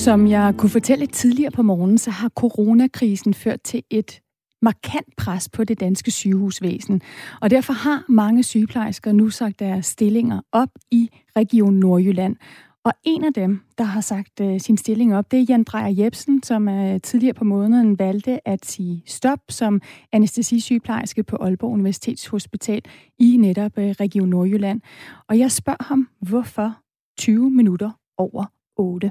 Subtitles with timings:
[0.00, 4.20] Som jeg kunne fortælle tidligere på morgenen, så har coronakrisen ført til et
[4.62, 7.02] markant pres på det danske sygehusvæsen.
[7.40, 12.36] Og derfor har mange sygeplejersker nu sagt deres stillinger op i Region Nordjylland.
[12.84, 15.94] Og en af dem, der har sagt uh, sin stilling op, det er Jan Drejer
[15.98, 19.80] Jebsen, som uh, tidligere på måneden valgte at sige stop som
[20.12, 22.82] anestesisygeplejerske på Aalborg Universitetshospital
[23.18, 24.80] i netop uh, Region Nordjylland.
[25.28, 26.76] Og jeg spørger ham, hvorfor
[27.18, 28.44] 20 minutter over
[28.76, 29.10] 8.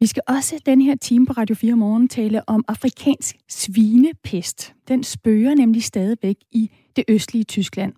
[0.00, 4.74] Vi skal også den her time på Radio 4 Morgen tale om afrikansk svinepest.
[4.88, 7.92] Den spøger nemlig stadigvæk i det østlige Tyskland.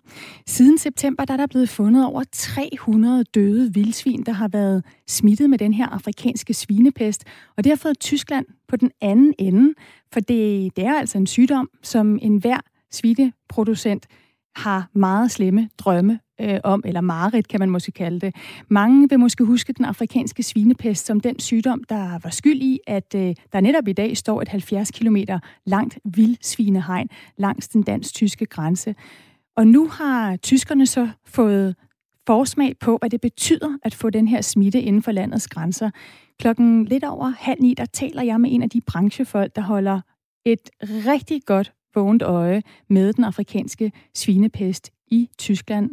[0.47, 5.49] Siden september der er der blevet fundet over 300 døde vildsvin, der har været smittet
[5.49, 7.23] med den her afrikanske svinepest.
[7.57, 9.73] Og det har fået Tyskland på den anden ende,
[10.13, 12.59] for det, det er altså en sygdom, som enhver
[12.91, 14.07] svineproducent
[14.55, 18.35] har meget slemme drømme øh, om, eller mareridt kan man måske kalde det.
[18.69, 23.15] Mange vil måske huske den afrikanske svinepest som den sygdom, der var skyld i, at
[23.15, 25.17] øh, der netop i dag står et 70 km
[25.65, 28.95] langt vildsvinehegn langs den dansk-tyske grænse.
[29.57, 31.75] Og nu har tyskerne så fået
[32.27, 35.89] forsmag på, hvad det betyder at få den her smitte inden for landets grænser.
[36.39, 40.01] Klokken lidt over halv ni, der taler jeg med en af de branchefolk, der holder
[40.45, 45.89] et rigtig godt vågent øje med den afrikanske svinepest i Tyskland.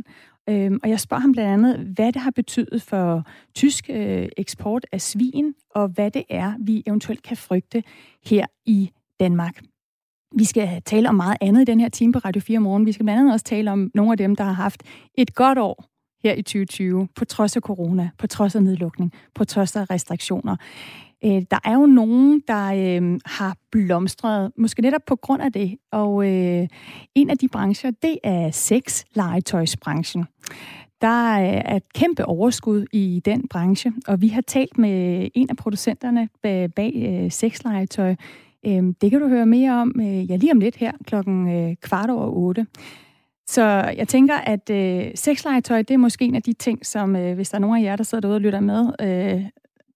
[0.49, 4.87] Øhm, og jeg spørger ham blandt andet, hvad det har betydet for tysk øh, eksport
[4.93, 7.83] af svin, og hvad det er, vi eventuelt kan frygte
[8.25, 9.61] her i Danmark.
[10.35, 12.87] Vi skal tale om meget andet i den her time på Radio 4 morgen.
[12.87, 14.83] Vi skal blandt andet også tale om nogle af dem, der har haft
[15.15, 15.85] et godt år
[16.23, 20.57] her i 2020, på trods af corona, på trods af nedlukning, på trods af restriktioner.
[21.25, 25.77] Øh, der er jo nogen, der øh, har blomstret, måske netop på grund af det.
[25.93, 26.69] Og øh,
[27.15, 30.25] en af de brancher, det er sexlegetøjsbranchen.
[31.01, 35.51] Der øh, er et kæmpe overskud i den branche, og vi har talt med en
[35.51, 38.15] af producenterne bag, bag øh, sexlegetøj.
[38.67, 41.77] Øh, det kan du høre mere om øh, ja, lige om lidt her klokken øh,
[41.83, 42.67] kvart over otte.
[43.49, 43.63] Så
[43.97, 47.51] jeg tænker, at øh, sexlegetøj, det er måske en af de ting, som øh, hvis
[47.51, 49.45] der er nogen af jer, der sidder derude og lytter med, øh,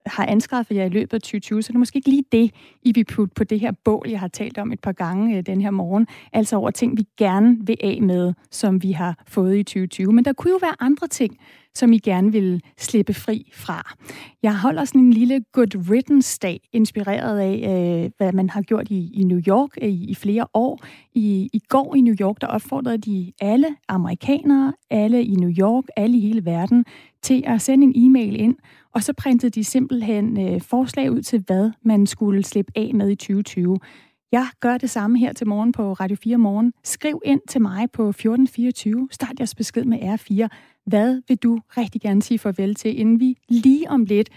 [0.06, 2.50] har anskaffet jer i løbet af 2020, så det er måske ikke lige det,
[2.82, 5.42] I vil putte på det her bål, jeg har talt om et par gange øh,
[5.46, 6.06] den her morgen.
[6.32, 10.12] Altså over ting, vi gerne vil af med, som vi har fået i 2020.
[10.12, 11.36] Men der kunne jo være andre ting,
[11.74, 13.94] som I gerne vil slippe fri fra.
[14.42, 17.54] Jeg holder sådan en lille good riddance-dag, inspireret af,
[18.04, 20.80] øh, hvad man har gjort i, i New York øh, i, i flere år.
[21.14, 25.84] I, I går i New York, der opfordrede de alle amerikanere, alle i New York,
[25.96, 26.84] alle i hele verden,
[27.22, 28.56] til at sende en e-mail ind,
[28.94, 33.10] og så printede de simpelthen øh, forslag ud til, hvad man skulle slippe af med
[33.10, 33.78] i 2020.
[34.32, 36.72] Jeg gør det samme her til morgen på Radio 4 Morgen.
[36.84, 39.08] Skriv ind til mig på 1424.
[39.10, 40.48] Start jeres besked med R4.
[40.86, 44.30] Hvad vil du rigtig gerne sige farvel til, inden vi lige om lidt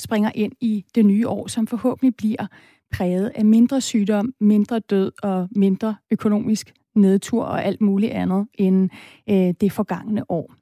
[0.00, 2.46] springer ind i det nye år, som forhåbentlig bliver
[2.92, 8.90] præget af mindre sygdom, mindre død og mindre økonomisk nedtur og alt muligt andet end
[9.30, 10.54] øh, det forgangne år.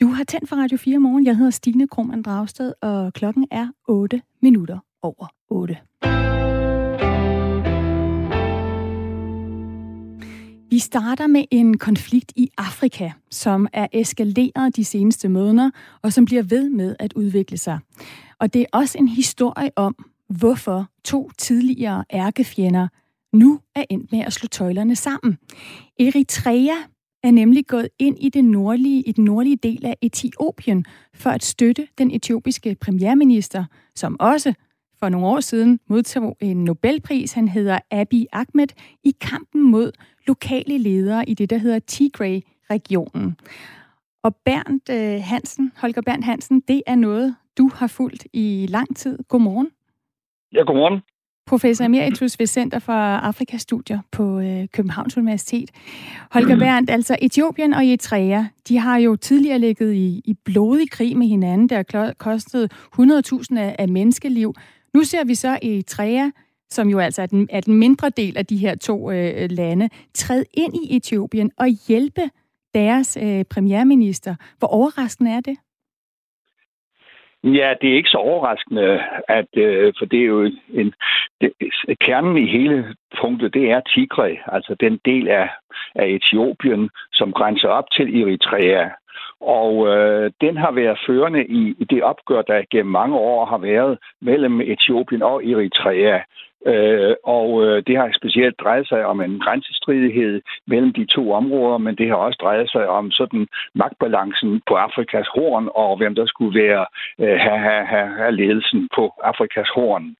[0.00, 1.26] Du har tændt for Radio 4 morgen.
[1.26, 5.76] Jeg hedder Stine Krohmann Dragsted, og klokken er 8 minutter over 8.
[10.70, 15.70] Vi starter med en konflikt i Afrika, som er eskaleret de seneste måneder,
[16.02, 17.78] og som bliver ved med at udvikle sig.
[18.38, 22.88] Og det er også en historie om, hvorfor to tidligere ærkefjender
[23.32, 25.38] nu er endt med at slå tøjlerne sammen.
[26.00, 26.76] Eritrea
[27.22, 30.84] er nemlig gået ind i, det nordlige, i den nordlige del af Etiopien
[31.14, 33.64] for at støtte den etiopiske premierminister,
[33.94, 34.54] som også
[34.98, 37.32] for nogle år siden modtog en Nobelpris.
[37.32, 38.68] Han hedder Abiy Ahmed
[39.04, 39.92] i kampen mod
[40.26, 43.36] lokale ledere i det, der hedder Tigray-regionen.
[44.22, 48.96] Og Bernd øh, Hansen, Holger Bernd Hansen, det er noget, du har fulgt i lang
[48.96, 49.18] tid.
[49.28, 49.70] Godmorgen.
[50.52, 51.00] Ja, godmorgen
[51.48, 55.70] professor emeritus ved Center for Afrikastudier på øh, Københavns Universitet.
[56.30, 56.60] Holger mm.
[56.60, 61.26] Berndt, altså Etiopien og Eritrea, de har jo tidligere ligget i, i blodig krig med
[61.26, 64.54] hinanden, der har kostet 100.000 af, af menneskeliv.
[64.94, 66.30] Nu ser vi så Eritrea,
[66.70, 69.88] som jo altså er den, er den mindre del af de her to øh, lande,
[70.14, 72.22] træde ind i Etiopien og hjælpe
[72.74, 74.34] deres øh, premierminister.
[74.58, 75.56] Hvor overraskende er det?
[77.44, 80.94] Ja, det er ikke så overraskende, at, øh, for det er jo en,
[81.40, 81.52] det,
[82.00, 85.50] kernen i hele punktet, det er Tigray, altså den del af,
[85.94, 88.88] af Etiopien, som grænser op til Eritrea.
[89.40, 93.58] Og øh, den har været førende i, i det opgør, der gennem mange år har
[93.58, 96.18] været mellem Etiopien og Eritrea.
[96.66, 101.78] Øh, og øh, det har specielt drejet sig om en grænsestridighed mellem de to områder,
[101.78, 106.26] men det har også drejet sig om sådan magtbalancen på Afrikas horn, og hvem der
[106.26, 106.86] skulle være
[107.20, 110.16] øh, have, have, have, have ledelsen på Afrikas horn.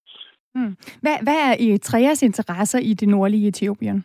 [0.54, 0.76] Hmm.
[1.02, 4.04] Hvad, hvad er Eritreas interesser i det nordlige Etiopien?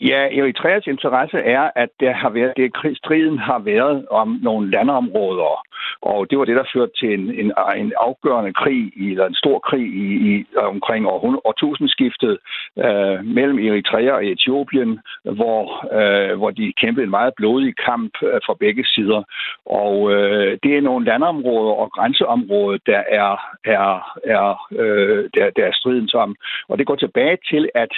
[0.00, 5.62] Ja, Eritreas interesse er, at der har været, det, striden har været om nogle landområder.
[6.02, 9.58] Og det var det, der førte til en, en, en afgørende krig, eller en stor
[9.58, 12.38] krig i, i omkring år, årtusindskiftet
[12.78, 15.64] øh, mellem Eritrea og Etiopien, hvor,
[15.98, 19.22] øh, hvor de kæmpede en meget blodig kamp øh, fra begge sider.
[19.66, 23.32] Og øh, det er nogle landområder og grænseområder, der er,
[23.64, 26.36] er, er, øh, der, der er striden om.
[26.68, 27.92] Og det går tilbage til, at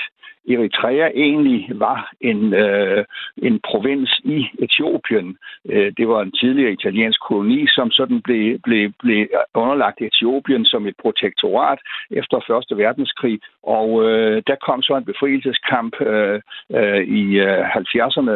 [0.48, 3.04] Eritrea egentlig var en, øh,
[3.42, 5.36] en provins i Etiopien.
[5.70, 10.86] Øh, det var en tidligere italiensk koloni, som sådan blev, blev, blev underlagt Etiopien som
[10.86, 11.78] et protektorat
[12.10, 13.40] efter Første Verdenskrig.
[13.62, 16.40] Og øh, der kom så en befrielseskamp øh,
[16.78, 18.32] øh, i øh, 70'erne,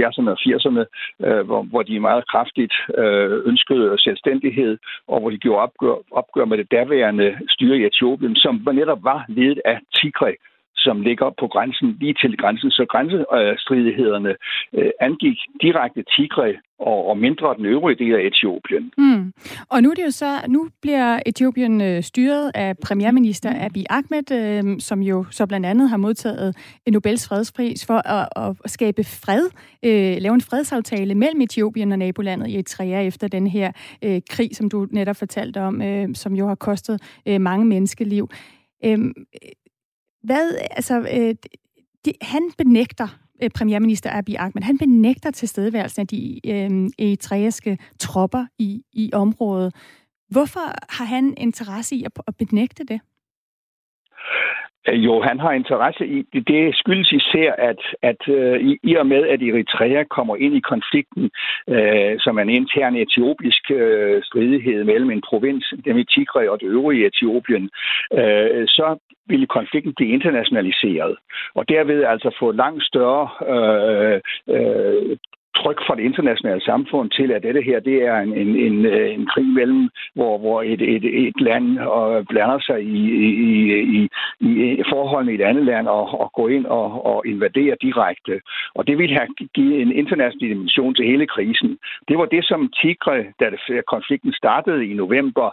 [0.00, 0.82] 70'erne og 80'erne,
[1.26, 6.44] øh, hvor, hvor de meget kraftigt øh, ønskede selvstændighed, og hvor de gjorde opgør, opgør
[6.44, 10.34] med det daværende styre i Etiopien, som netop var ledet af Tigre,
[10.78, 12.70] som ligger på grænsen, lige til grænsen.
[12.70, 14.32] Så grænsestridighederne
[14.72, 18.92] øh, angik direkte Tigre og, og mindre den øvrige del af Etiopien.
[18.98, 19.32] Mm.
[19.68, 24.30] Og nu er det jo så, nu bliver Etiopien øh, styret af premierminister Abiy Ahmed,
[24.32, 28.28] øh, som jo så blandt andet har modtaget en Nobels fredspris for at,
[28.64, 29.44] at skabe fred,
[29.84, 33.72] øh, lave en fredsaftale mellem Etiopien og nabolandet Eritrea efter den her
[34.04, 38.28] øh, krig, som du netop fortalte om, øh, som jo har kostet øh, mange menneskeliv.
[38.84, 38.98] Øh,
[40.28, 41.34] hvad, altså, øh,
[42.04, 43.08] de, han benægter,
[43.42, 49.74] øh, premierminister Abiy Ahmed, han benægter tilstedeværelsen af de øh, eritreiske tropper i, i området.
[50.28, 53.00] Hvorfor har han interesse i at, at benægte det?
[54.88, 56.48] Øh, jo, han har interesse i det.
[56.48, 61.30] Det skyldes især, at, at øh, i, og med, at Eritrea kommer ind i konflikten,
[61.68, 66.60] øh, som er en intern etiopisk øh, stridighed mellem en provins, dem i Tigray og
[66.60, 67.70] det øvrige Etiopien,
[68.12, 71.16] øh, så ville konflikten blive internationaliseret,
[71.54, 74.20] og derved altså få langt større øh,
[74.54, 75.16] øh,
[75.60, 79.14] tryk fra det internationale samfund til, at dette her det er en, en, en, øh,
[79.14, 84.08] en krig mellem, hvor, hvor et, et, et land og blander sig i, i,
[84.40, 84.50] i,
[84.80, 88.40] i forholdene i et andet land og, og gå ind og, og invadere direkte.
[88.74, 91.78] Og det ville have givet en international dimension til hele krisen.
[92.08, 93.46] Det var det, som Tigre, da
[93.86, 95.46] konflikten startede i november,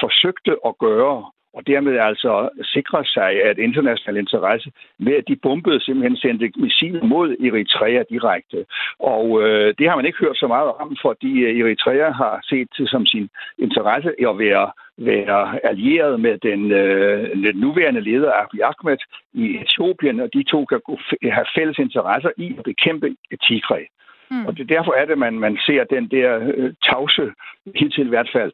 [0.00, 1.24] forsøgte at gøre
[1.54, 7.04] og dermed altså sikre sig, at international interesse ved, at de bombede simpelthen sendte missiler
[7.04, 8.66] mod Eritrea direkte.
[8.98, 12.88] Og øh, det har man ikke hørt så meget om, fordi Eritrea har set til
[12.88, 14.70] som sin interesse at være
[15.10, 18.98] være allieret med den, øh, den nuværende leder Abiy Ahmed
[19.32, 20.80] i Etiopien, og de to kan
[21.22, 23.16] have fælles interesser i at bekæmpe
[23.46, 23.84] Tigray.
[24.30, 24.46] Mm.
[24.46, 27.32] Og det, derfor er det, man, man ser den der øh, tavse,
[27.76, 28.52] hidtil i hvert fald,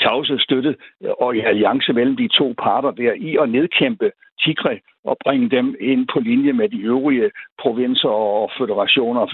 [0.00, 0.76] tavse støtte
[1.20, 4.10] og i alliance mellem de to parter der i at nedkæmpe
[4.40, 7.30] Tigre og bringe dem ind på linje med de øvrige
[7.62, 9.24] provinser og federationer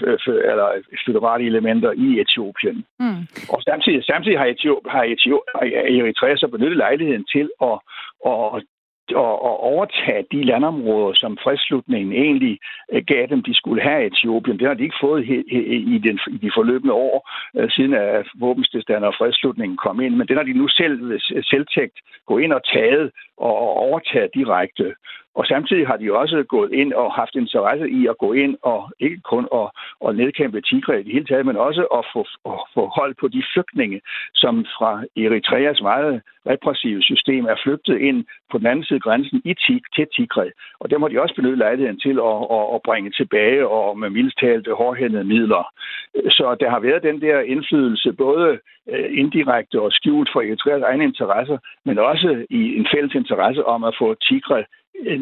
[0.51, 0.67] eller
[1.05, 2.85] federale elementer i Etiopien.
[2.99, 3.21] Mm.
[3.53, 5.65] Og samtidig, samtidig har, Etiop, har, Etiop, har
[5.99, 7.77] Eritrea så benyttet lejligheden til at,
[8.25, 8.63] at
[9.11, 12.59] at, at overtage de landområder, som fredsslutningen egentlig
[12.93, 14.59] øh, gav dem, de skulle have i Etiopien.
[14.59, 15.23] Det har de ikke fået
[15.95, 20.15] i, den, i de forløbende år, øh, siden øh, at våbenstilstanden og fredsslutningen kom ind.
[20.15, 21.19] Men det har de nu selv
[21.51, 23.55] selvtægt gå ind og taget og
[23.87, 24.95] overtage direkte.
[25.35, 28.91] Og samtidig har de også gået ind og haft interesse i at gå ind og
[28.99, 29.67] ikke kun at,
[30.07, 33.27] at nedkæmpe tigre i det hele taget, men også at få, at få hold på
[33.27, 34.01] de flygtninge,
[34.33, 39.41] som fra Eritreas meget repressive system er flygtet ind på den anden side af grænsen
[39.45, 40.51] i tig, til Tigre.
[40.79, 44.09] Og dem har de også benyttet lejligheden til at, at, at bringe tilbage og med
[44.09, 44.39] mildest
[44.81, 45.63] hårdhændede midler.
[46.37, 48.59] Så der har været den der indflydelse både
[48.89, 53.83] øh, indirekte og skjult for Eritreas egne interesser, men også i en fælles interesse om
[53.83, 54.63] at få Tigre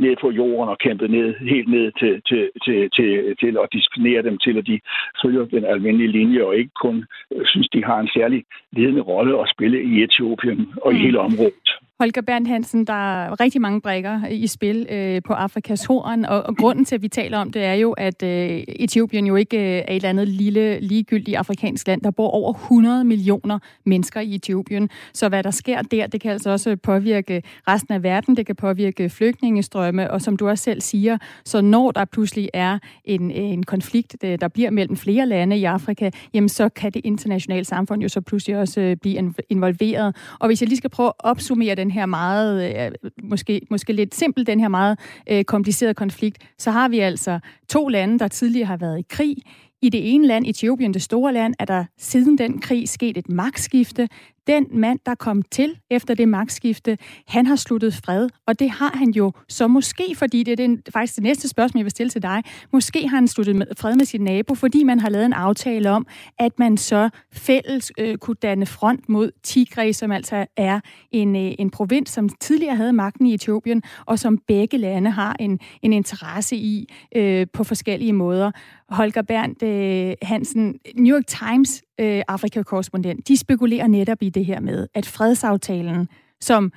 [0.05, 4.23] ned på jorden og kæmpet ned, helt ned til, til, til, til, til at disciplinere
[4.23, 4.79] dem til, at de
[5.21, 7.05] følger den almindelige linje og ikke kun
[7.45, 10.97] synes, de har en særlig ledende rolle at spille i Etiopien og mm.
[10.97, 11.69] i hele området.
[11.99, 16.43] Holger Bernd Hansen, der er rigtig mange brækker i spil øh, på Afrikas horn, og,
[16.43, 19.57] og grunden til, at vi taler om det, er jo, at øh, Etiopien jo ikke
[19.57, 22.01] øh, er et eller andet lille, ligegyldigt afrikansk land.
[22.01, 26.31] Der bor over 100 millioner mennesker i Etiopien, så hvad der sker der, det kan
[26.31, 30.81] altså også påvirke resten af verden, det kan påvirke flygtningestrømme, og som du også selv
[30.81, 35.57] siger, så når der pludselig er en, en konflikt, øh, der bliver mellem flere lande
[35.57, 40.15] i Afrika, jamen så kan det internationale samfund jo så pludselig også øh, blive involveret.
[40.39, 42.91] Og hvis jeg lige skal prøve at opsummere den her meget, øh,
[43.23, 47.87] måske, måske lidt simpel, den her meget øh, komplicerede konflikt, så har vi altså to
[47.87, 49.37] lande, der tidligere har været i krig.
[49.81, 53.29] I det ene land, Etiopien, det store land, er der siden den krig sket et
[53.29, 54.09] magtskifte
[54.49, 58.97] den mand, der kom til efter det magtskifte, han har sluttet fred, og det har
[58.97, 62.09] han jo så måske, fordi det er den, faktisk det næste spørgsmål, jeg vil stille
[62.09, 65.25] til dig, måske har han sluttet med, fred med sin nabo, fordi man har lavet
[65.25, 66.07] en aftale om,
[66.39, 70.79] at man så fælles øh, kunne danne front mod Tigray, som altså er
[71.11, 75.35] en, øh, en provins, som tidligere havde magten i Etiopien, og som begge lande har
[75.39, 78.51] en, en interesse i øh, på forskellige måder.
[78.89, 84.59] Holger Berndt øh, Hansen, New York Times øh, Afrika-korrespondent, de spekulerer netop i det her
[84.59, 86.71] med, at fredsaftalen, som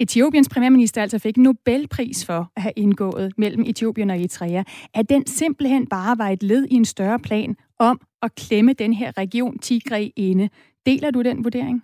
[0.00, 4.62] Etiopiens premierminister altså fik Nobelpris for at have indgået mellem Etiopien og Eritrea,
[4.94, 8.92] at den simpelthen bare var et led i en større plan om at klemme den
[8.92, 10.48] her region Tigray inde.
[10.86, 11.82] Deler du den vurdering?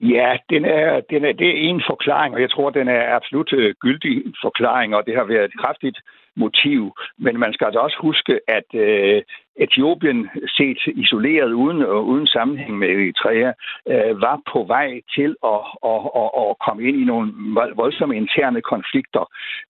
[0.00, 3.52] Ja, den er, den er, det er en forklaring, og jeg tror, den er absolut
[3.52, 5.98] øh, gyldig forklaring, og det har været et kraftigt
[6.36, 6.80] motiv.
[7.18, 9.22] Men man skal altså også huske, at øh,
[9.64, 13.52] Etiopien set isoleret uden, øh, uden sammenhæng med Eritrea,
[13.92, 15.62] øh, var på vej til at,
[15.92, 17.32] at, at, at komme ind i nogle
[17.76, 19.24] voldsomme interne konflikter.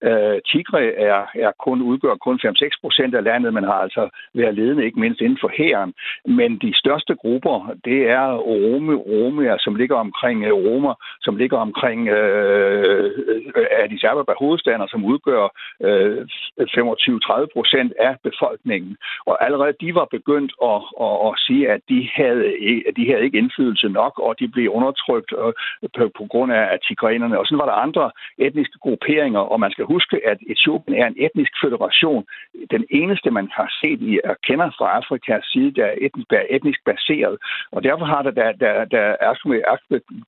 [0.07, 4.55] Øh, Tigre er, er kun, udgør kun 5-6 procent af landet, men har altså været
[4.55, 5.93] ledende ikke mindst inden for hæren.
[6.25, 11.57] Men de største grupper, det er Oromo, Oromier, som ligger omkring øh, Romer, som ligger
[11.57, 13.11] omkring øh,
[13.55, 15.43] øh Addis Ababa hovedstaden, som udgør
[15.87, 16.17] øh,
[16.59, 18.97] 25-30 procent af befolkningen.
[19.25, 22.43] Og allerede de var begyndt at, at, at sige, at de havde,
[22.87, 25.53] at de havde ikke indflydelse nok, og de blev undertrykt øh,
[25.97, 27.39] på, på grund af tigrænerne.
[27.39, 31.15] Og sådan var der andre etniske grupperinger, og man skal huske, at Etiopien er en
[31.25, 32.23] etnisk federation.
[32.71, 36.37] Den eneste, man har set i og kender fra Afrikas side, der er etnisk, der
[36.37, 37.37] er etnisk baseret.
[37.71, 39.33] Og derfor har der, der, der, der er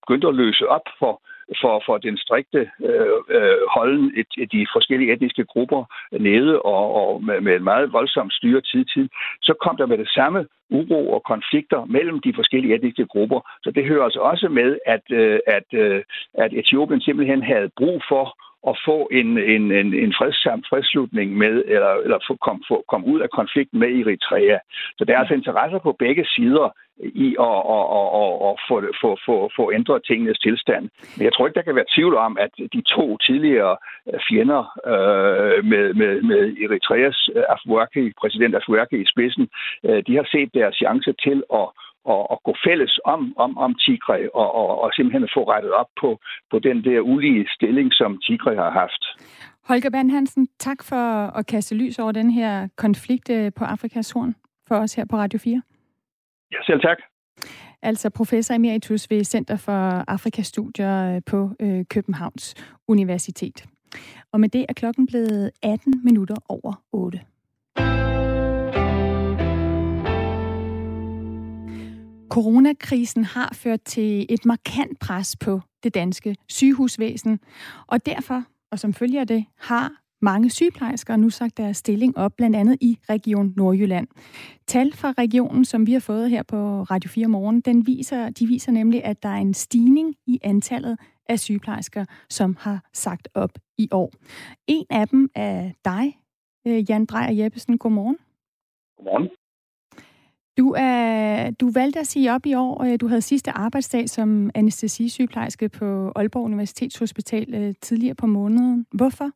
[0.01, 1.21] begyndt at løse op for
[1.61, 5.81] for, for den strikte øh, øh, holden et, et, de forskellige etniske grupper
[6.11, 9.09] nede og, og med, med en meget voldsom styre tid tid,
[9.41, 13.39] så kom der med det samme uro og konflikter mellem de forskellige etniske grupper.
[13.63, 18.01] Så det hører altså også med, at, øh, at, øh, at Etiopien simpelthen havde brug
[18.09, 18.25] for
[18.69, 23.05] at få en, en, en, en fredssam fredslutning med, eller, eller få, kom, få, kom
[23.05, 24.57] ud af konflikten med Eritrea.
[24.97, 26.67] Så der er altså interesser på begge sider
[26.97, 30.89] i at, at, at, at, at få, få, få, få ændret tingenes tilstand.
[31.17, 33.77] Men jeg tror ikke, der kan være tvivl om, at de to tidligere
[34.13, 34.61] øh, fjender
[34.93, 39.49] øh, med, med, med Eritreas øh, Afwerki, præsident Afwerki i spidsen,
[39.87, 41.67] øh, de har set deres chance til at
[42.09, 45.91] at, at gå fælles om, om, om Tigre og, og, og simpelthen få rettet op
[46.01, 46.19] på,
[46.51, 49.03] på den der ulige stilling, som Tigre har haft.
[49.69, 51.05] Holger Band Hansen, tak for
[51.37, 54.35] at kaste lys over den her konflikt øh, på Afrikas Horn
[54.67, 55.61] for os her på Radio 4.
[56.51, 56.97] Ja, selv tak.
[57.81, 62.55] Altså professor emeritus ved Center for Afrikastudier øh, på øh, Københavns
[62.87, 63.65] Universitet.
[64.31, 67.19] Og med det er klokken blevet 18 minutter over 8.
[72.33, 77.39] Coronakrisen har ført til et markant pres på det danske sygehusvæsen,
[77.87, 82.55] og derfor, og som følger det, har mange sygeplejersker nu sagt deres stilling op, blandt
[82.55, 84.07] andet i Region Nordjylland.
[84.67, 88.47] Tal fra regionen, som vi har fået her på Radio 4 morgen, den viser, de
[88.47, 90.99] viser nemlig, at der er en stigning i antallet
[91.29, 94.11] af sygeplejersker, som har sagt op i år.
[94.67, 96.17] En af dem er dig,
[96.67, 97.77] øh, Jan Drejer Jeppesen.
[97.77, 98.17] Godmorgen.
[98.97, 99.29] Godmorgen.
[100.57, 102.83] Du, er, du valgte at sige op i år.
[102.83, 108.85] Øh, du havde sidste arbejdsdag som anestesisygeplejerske på Aalborg Universitetshospital øh, tidligere på måneden.
[108.91, 109.29] Hvorfor?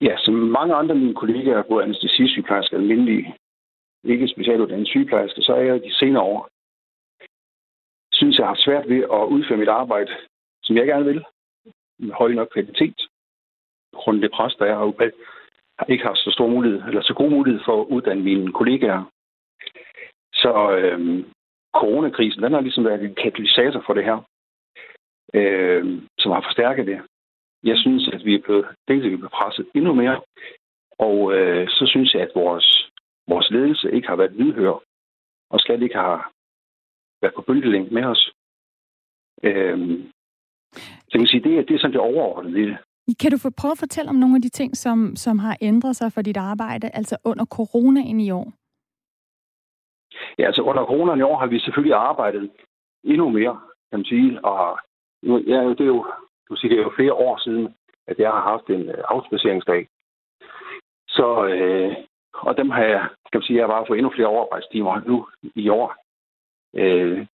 [0.00, 3.34] Ja, som mange andre af mine kollegaer, både anestesisygeplejerske og almindelige,
[4.04, 6.48] ikke specialuddannet sygeplejerske, så er jeg de senere år
[8.12, 10.12] synes, jeg har svært ved at udføre mit arbejde,
[10.62, 11.24] som jeg gerne vil,
[11.98, 12.98] med høj nok kvalitet.
[13.92, 14.76] På grund af det pres, der er,
[15.78, 19.02] har ikke haft så stor mulighed, eller så god mulighed for at uddanne mine kollegaer.
[20.42, 21.24] Så øh,
[21.74, 24.18] coronakrisen, den har ligesom været en katalysator for det her,
[25.34, 27.00] øh, som har forstærket det.
[27.64, 30.20] Jeg synes, at vi er blevet, dels er vi blevet presset endnu mere,
[30.98, 32.90] og øh, så synes jeg, at vores,
[33.28, 34.82] vores ledelse ikke har været lydhør,
[35.50, 36.32] og slet ikke har
[37.22, 38.32] været på bølgelængde med os.
[39.42, 40.10] Øhm,
[41.08, 42.78] så jeg kan sige, det er, det er sådan det overordnede i det.
[43.20, 45.96] Kan du få prøve at fortælle om nogle af de ting, som, som har ændret
[45.96, 48.52] sig for dit arbejde, altså under coronaen i år?
[50.38, 52.50] Ja, altså under coronaen i år har vi selvfølgelig arbejdet
[53.04, 54.44] endnu mere, kan man sige.
[54.44, 54.78] Og
[55.22, 56.06] ja, det er jo,
[56.48, 57.74] du siger, det er jo flere år siden,
[58.06, 59.88] at jeg har haft en øh, afspaceringsdag.
[61.08, 61.96] Så, øh,
[62.32, 65.26] og dem har jeg, kan man sige, jeg har bare fået endnu flere overarbejdstimer nu
[65.54, 65.94] i år.
[66.74, 67.26] Øh,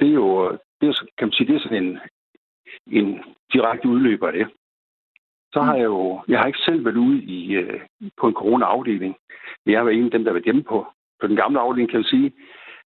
[0.00, 1.98] det er jo, det er, kan man sige, det er sådan en,
[2.86, 4.46] en direkte udløber af det.
[5.52, 7.80] Så har jeg jo, jeg har ikke selv været ude i, øh,
[8.16, 9.16] på en corona-afdeling.
[9.66, 10.86] Jeg har været en af dem, der har været hjemme på,
[11.20, 12.32] på den gamle afdeling, kan jeg sige.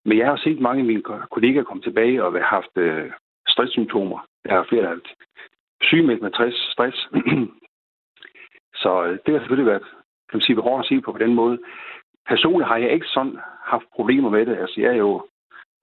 [0.04, 3.10] Men jeg har set mange af mine kollegaer komme tilbage og have haft øh,
[3.48, 4.18] stresssymptomer.
[4.44, 5.00] Jeg har flere, der har
[5.82, 6.56] sygemeldt med stress.
[6.72, 7.08] stress.
[8.82, 9.82] Så øh, det har selvfølgelig været,
[10.28, 11.58] kan man sige, hårdt at sige på på den måde.
[12.26, 14.56] Personligt har jeg ikke sådan haft problemer med det.
[14.56, 15.26] Altså, jeg er jo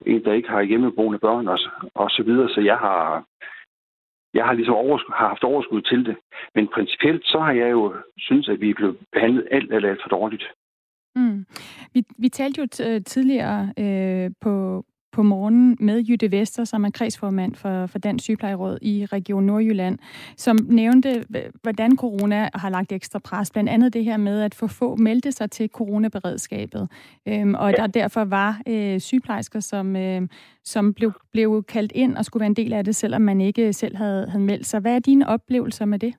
[0.06, 1.58] en, der ikke har hjemmeboende børn og,
[1.94, 3.24] og så videre, så jeg har,
[4.34, 6.16] jeg har ligesom overskud, har haft overskud til det.
[6.54, 10.02] Men principielt, så har jeg jo synes, at vi er blevet behandlet alt, alt, alt
[10.02, 10.44] for dårligt.
[11.16, 11.46] Mm.
[11.94, 12.66] Vi, vi talte jo
[13.00, 18.78] tidligere øh, på, på morgenen med Jytte Vester, som er kredsformand for, for Dansk Sygeplejeråd
[18.82, 19.98] i Region Nordjylland,
[20.36, 21.24] som nævnte,
[21.62, 23.50] hvordan corona har lagt ekstra pres.
[23.50, 26.88] Blandt andet det her med, at for få meldte sig til coronaberedskabet,
[27.28, 27.76] øhm, og ja.
[27.76, 30.22] der derfor var øh, sygeplejersker, som, øh,
[30.64, 33.72] som blev, blev kaldt ind og skulle være en del af det, selvom man ikke
[33.72, 34.80] selv havde, havde meldt sig.
[34.80, 36.14] Hvad er dine oplevelser med det?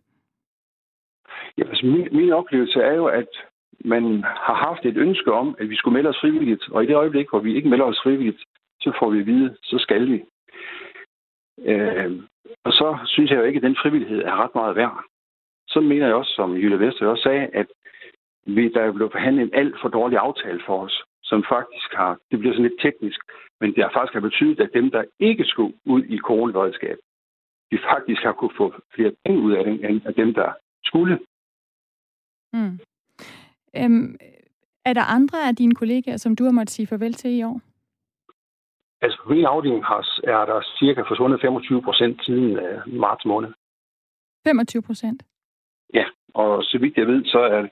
[1.58, 3.28] Ja, altså min, min oplevelse er jo, at
[3.86, 6.96] man har haft et ønske om, at vi skulle melde os frivilligt, og i det
[6.96, 8.44] øjeblik, hvor vi ikke melder os frivilligt,
[8.82, 10.24] så får vi at vide, så skal vi.
[11.72, 12.12] Øh,
[12.64, 15.04] og så synes jeg jo ikke, at den frivillighed er ret meget værd.
[15.68, 17.68] Så mener jeg også, som Jule Vester også sagde, at
[18.46, 22.18] vi, der er blevet forhandlet en alt for dårlig aftale for os, som faktisk har,
[22.32, 23.20] det bliver sådan lidt teknisk,
[23.60, 26.98] men det har faktisk har betydet, at dem, der ikke skulle ud i coronaberedskab,
[27.72, 30.52] de faktisk har kunne få flere penge ud af det, end af dem, der
[30.84, 31.20] skulle.
[32.54, 32.80] Mm.
[33.76, 34.18] Øhm,
[34.86, 37.62] er der andre af dine kollegaer, som du har måttet sige farvel til i år?
[39.02, 43.50] Altså på min afdeling har, er der cirka forsvundet 25 procent siden uh, marts måned.
[44.48, 45.24] 25 procent?
[45.94, 47.68] Ja, og så vidt jeg ved, så er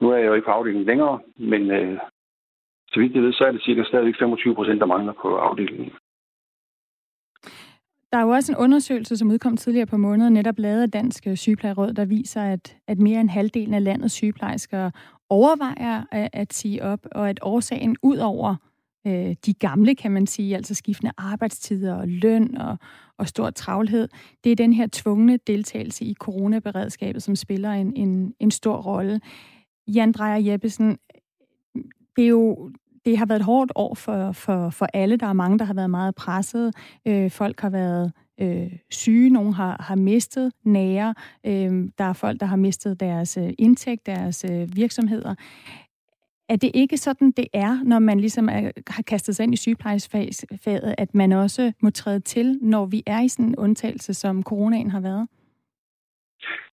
[0.00, 1.98] nu er jeg jo ikke på afdelingen længere, men uh,
[2.92, 5.92] så vidt jeg ved, så er det cirka stadigvæk 25 procent, der mangler på afdelingen.
[8.12, 11.26] Der er jo også en undersøgelse, som udkom tidligere på måneden, netop lavet af Dansk
[11.26, 14.90] øh, Sygeplejeråd, der viser, at, at mere end halvdelen af landets sygeplejersker
[15.28, 18.56] overvejer at, at sige op, og at årsagen ud over
[19.06, 22.76] øh, de gamle, kan man sige, altså skiftende arbejdstider og løn og,
[23.18, 24.08] og stor travlhed,
[24.44, 29.20] det er den her tvungne deltagelse i coronaberedskabet, som spiller en, en, en stor rolle.
[29.86, 30.98] Jan Drejer Jeppesen,
[32.16, 32.70] det er jo
[33.04, 35.16] det har været et hårdt år for, for, for alle.
[35.16, 36.74] Der er mange, der har været meget presset.
[37.08, 39.30] Øh, folk har været øh, syge.
[39.30, 41.14] Nogle har, har mistet nære.
[41.46, 45.34] Øh, der er folk, der har mistet deres øh, indtægt, deres øh, virksomheder.
[46.48, 49.56] Er det ikke sådan, det er, når man ligesom er, har kastet sig ind i
[49.56, 54.42] sygeplejefaget, at man også må træde til, når vi er i sådan en undtagelse, som
[54.42, 55.28] coronaen har været?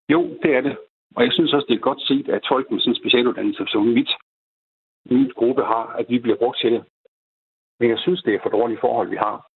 [0.10, 0.78] Jo, det er det.
[1.16, 3.84] Og jeg synes også, det er godt set, at folk med sådan en specialuddannelse som
[3.84, 4.12] mit,
[5.06, 6.84] min gruppe har, at vi bliver brugt til det.
[7.80, 9.48] Men jeg synes, det er for dårlige forhold, vi har.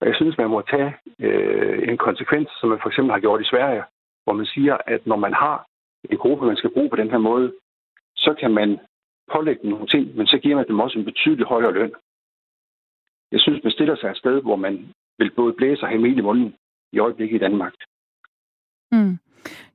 [0.00, 3.40] Og jeg synes, man må tage øh, en konsekvens, som man for eksempel har gjort
[3.40, 3.82] i Sverige,
[4.24, 5.66] hvor man siger, at når man har
[6.10, 7.52] en gruppe, man skal bruge på den her måde,
[8.16, 8.78] så kan man
[9.32, 11.92] pålægge dem nogle ting, men så giver man dem også en betydelig højere løn.
[13.32, 16.18] Jeg synes, man stiller sig et sted, hvor man vil både blæse og have mel
[16.18, 16.54] i munden
[16.92, 17.74] i øjeblikket i Danmark.
[18.92, 19.18] Mm.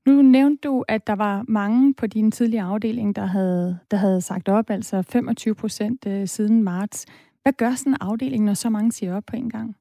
[0.07, 4.21] Nu nævnte du, at der var mange på din tidligere afdeling, der havde, der havde
[4.21, 6.99] sagt op, altså 25 procent øh, siden marts.
[7.43, 9.75] Hvad gør sådan en afdeling, når så mange siger op på en gang?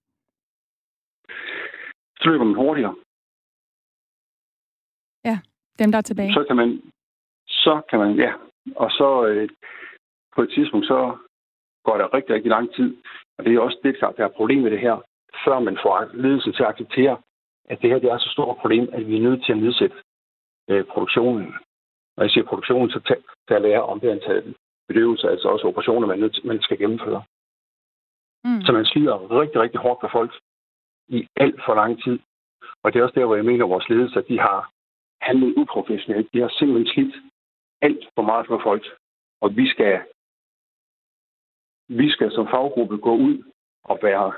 [2.20, 2.94] Så løber man hurtigere.
[5.24, 5.38] Ja,
[5.78, 6.32] dem der er tilbage.
[6.32, 6.82] Så kan man,
[7.46, 8.32] så kan man, ja,
[8.76, 9.48] og så øh,
[10.36, 11.16] på et tidspunkt, så
[11.84, 12.96] går der rigtig, rigtig lang tid.
[13.38, 14.96] Og det er også det, der er problem med det her,
[15.44, 17.16] før man får ledelsen til at acceptere,
[17.70, 19.96] at det her det er så stort problem, at vi er nødt til at nedsætte
[20.70, 21.54] øh, produktionen.
[22.16, 24.54] Når jeg siger produktionen, så taler jeg om det antal
[24.88, 27.22] bedøvelser, altså også operationer, man, man skal gennemføre.
[28.44, 28.62] Mm.
[28.62, 30.32] Så man slider rigtig, rigtig hårdt på folk
[31.08, 32.18] i alt for lang tid.
[32.82, 34.70] Og det er også der, hvor jeg mener, at vores ledelse, de har
[35.20, 36.32] handlet uprofessionelt.
[36.32, 37.14] De har simpelthen slidt
[37.82, 38.84] alt for meget for folk.
[39.40, 40.02] Og vi skal,
[41.88, 43.42] vi skal som faggruppe gå ud
[43.84, 44.32] og være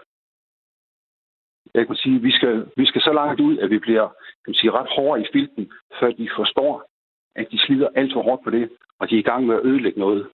[1.75, 4.09] jeg kan sige, vi skal, vi skal så langt ud, at vi bliver
[4.45, 6.91] kan sige, ret hårde i filten, før de forstår,
[7.35, 9.65] at de slider alt for hårdt på det, og de er i gang med at
[9.65, 10.31] ødelægge noget.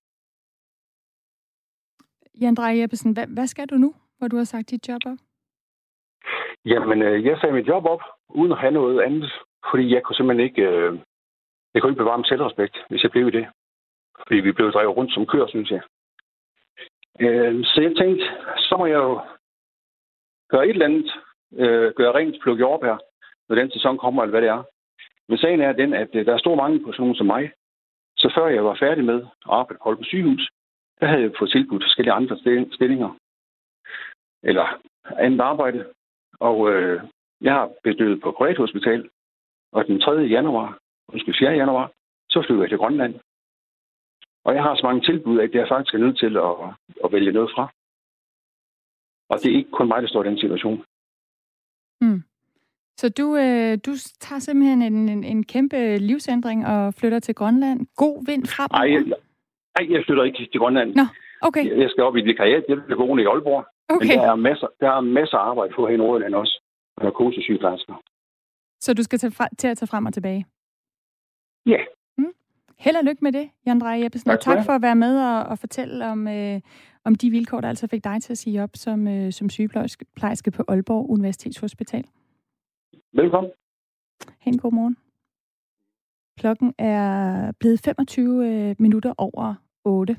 [2.40, 5.18] Jan Dreje Jeppesen, hvad, hvad skal du nu, hvor du har sagt dit job op?
[6.64, 9.33] Jamen, øh, jeg sagde mit job op, uden at have noget andet,
[9.70, 10.99] fordi jeg kunne simpelthen ikke, øh,
[11.75, 13.47] jeg kunne ikke bevare min selvrespekt, hvis jeg blev i det.
[14.27, 15.83] Fordi vi blev drevet rundt som køer, synes jeg.
[17.20, 18.25] Øh, så jeg tænkte,
[18.57, 19.20] så må jeg jo
[20.49, 21.11] gøre et eller andet,
[21.53, 22.97] øh, gøre rent, plukke jordbær,
[23.49, 24.63] når den sæson kommer, eller hvad det er.
[25.29, 27.53] Men sagen er den, at øh, der er stor mange på sådan nogen som mig.
[28.17, 30.51] Så før jeg var færdig med at arbejde på Holmen sygehus,
[31.01, 32.37] der havde jeg fået tilbudt forskellige andre
[32.73, 33.19] stillinger.
[34.43, 34.83] Eller
[35.19, 35.87] andet arbejde.
[36.41, 37.03] Og øh,
[37.41, 39.09] jeg har bedøvet på privathospital.
[39.73, 40.11] Og den 3.
[40.11, 40.79] januar,
[41.09, 41.51] undskyld 4.
[41.51, 41.91] januar,
[42.31, 43.15] så flyver jeg til Grønland.
[44.45, 46.55] Og jeg har så mange tilbud, at jeg faktisk er nødt til at,
[47.05, 47.69] at vælge noget fra.
[49.29, 50.85] Og det er ikke kun mig, der står i den situation.
[52.01, 52.23] Mm.
[52.97, 57.87] Så du, øh, du tager simpelthen en, en, en kæmpe livsændring og flytter til Grønland.
[57.97, 58.69] God vind frem?
[58.73, 59.03] Nej, jeg,
[59.77, 60.95] nej, jeg flytter ikke til Grønland.
[60.95, 61.07] Nå,
[61.41, 61.65] okay.
[61.71, 62.65] Jeg, jeg skal op i vikariat.
[62.69, 63.65] Jeg bliver boende i Aalborg.
[63.89, 64.09] Okay.
[64.09, 66.63] Men der er masser, der er masser af arbejde på her i Nordjylland også.
[67.03, 68.03] Narkosesygeplejersker.
[68.81, 70.47] Så du skal til, til at tage frem og tilbage?
[71.67, 71.81] Ja.
[72.19, 72.33] Mm.
[72.79, 74.31] Held og lykke med det, Jan Dreje Jeppesen.
[74.31, 76.61] Tak, tak for at være med og, og fortælle om, øh,
[77.05, 80.51] om de vilkår, der altså fik dig til at sige op som, øh, som sygeplejerske
[80.51, 82.05] på Aalborg Universitetshospital.
[83.12, 83.53] Velkommen.
[84.38, 84.97] Ha' en god morgen.
[86.38, 90.17] Klokken er blevet 25 øh, minutter over 8.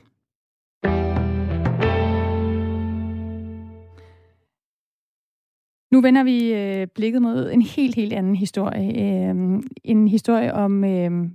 [5.91, 8.87] Nu vender vi øh, blikket mod en helt, helt anden historie.
[9.29, 11.29] Øh, en historie om øh,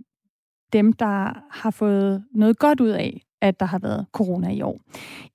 [0.73, 4.81] dem, der har fået noget godt ud af, at der har været corona i år.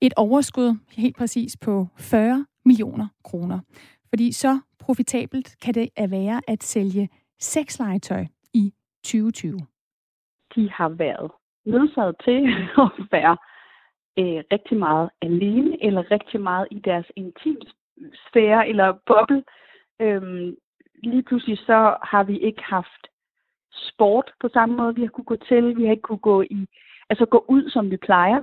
[0.00, 3.60] Et overskud helt præcis på 40 millioner kroner.
[4.08, 8.72] Fordi så profitabelt kan det være at sælge sexlegetøj i
[9.04, 9.58] 2020?
[10.54, 11.30] De har været
[11.64, 12.36] nødsaget til
[12.84, 13.36] at være
[14.18, 19.44] øh, rigtig meget alene, eller rigtig meget i deres intimsfære eller boble.
[20.00, 20.56] Øhm,
[21.02, 23.06] lige pludselig så har vi ikke haft
[23.72, 25.76] sport på samme måde, vi har kunne gå til.
[25.76, 26.66] Vi har ikke kunne gå i,
[27.10, 28.42] altså gå ud, som vi plejer.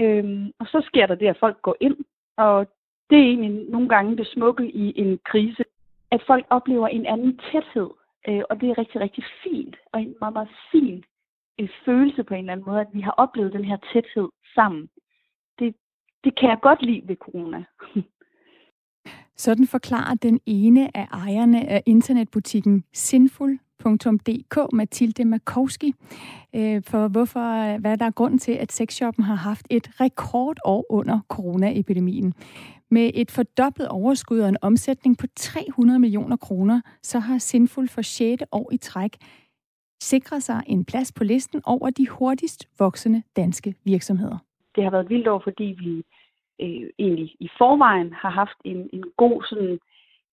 [0.00, 1.96] Øhm, og så sker der det, at folk går ind,
[2.36, 2.66] og
[3.10, 5.64] det er egentlig nogle gange det smukke i en krise,
[6.10, 7.90] at folk oplever en anden tæthed,
[8.28, 11.04] øh, og det er rigtig, rigtig fint, og en meget, meget fin
[11.58, 14.88] en følelse på en eller anden måde, at vi har oplevet den her tæthed sammen.
[15.58, 15.74] Det,
[16.24, 17.64] det kan jeg godt lide ved corona.
[19.36, 22.84] Sådan forklarer den ene af ejerne af internetbutikken
[23.82, 25.92] www.sexshop.dk, Mathilde Makowski,
[26.54, 31.20] øh, for hvorfor, hvad der er grunden til, at sexshoppen har haft et rekordår under
[31.28, 32.34] coronaepidemien.
[32.90, 38.02] Med et fordoblet overskud og en omsætning på 300 millioner kroner, så har Sinful for
[38.02, 38.42] 6.
[38.52, 39.16] år i træk
[40.02, 44.38] sikret sig en plads på listen over de hurtigst voksende danske virksomheder.
[44.76, 46.04] Det har været vildt år, fordi vi
[46.60, 49.78] øh, egentlig i forvejen har haft en, en god sådan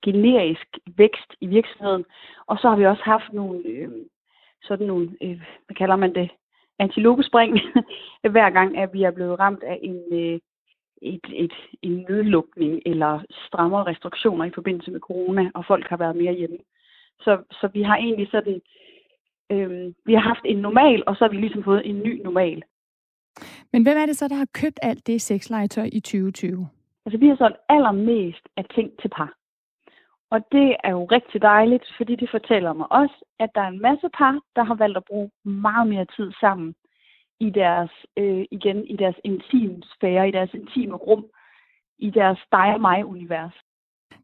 [0.06, 2.06] generisk vækst i virksomheden.
[2.48, 3.90] Og så har vi også haft nogle, øh,
[4.64, 6.30] sådan nogle, øh, hvad kalder man det,
[6.80, 7.60] antilopespring,
[8.36, 10.40] hver gang, at vi er blevet ramt af en, øh,
[11.02, 16.16] et, et, en nedlukning eller strammere restriktioner i forbindelse med corona, og folk har været
[16.16, 16.58] mere hjemme.
[17.20, 18.62] Så, så vi har egentlig sådan,
[19.52, 22.64] øh, vi har haft en normal, og så har vi ligesom fået en ny normal.
[23.74, 26.68] Men hvem er det så, der har købt alt det sexlegetøj i 2020?
[27.06, 29.41] Altså, vi har solgt allermest af ting til par.
[30.32, 33.82] Og det er jo rigtig dejligt, fordi det fortæller mig også, at der er en
[33.82, 36.76] masse par, der har valgt at bruge meget mere tid sammen
[37.40, 41.26] i deres, øh, igen, i deres intime sfære, i deres intime rum,
[42.00, 43.54] i deres dig og mig-univers.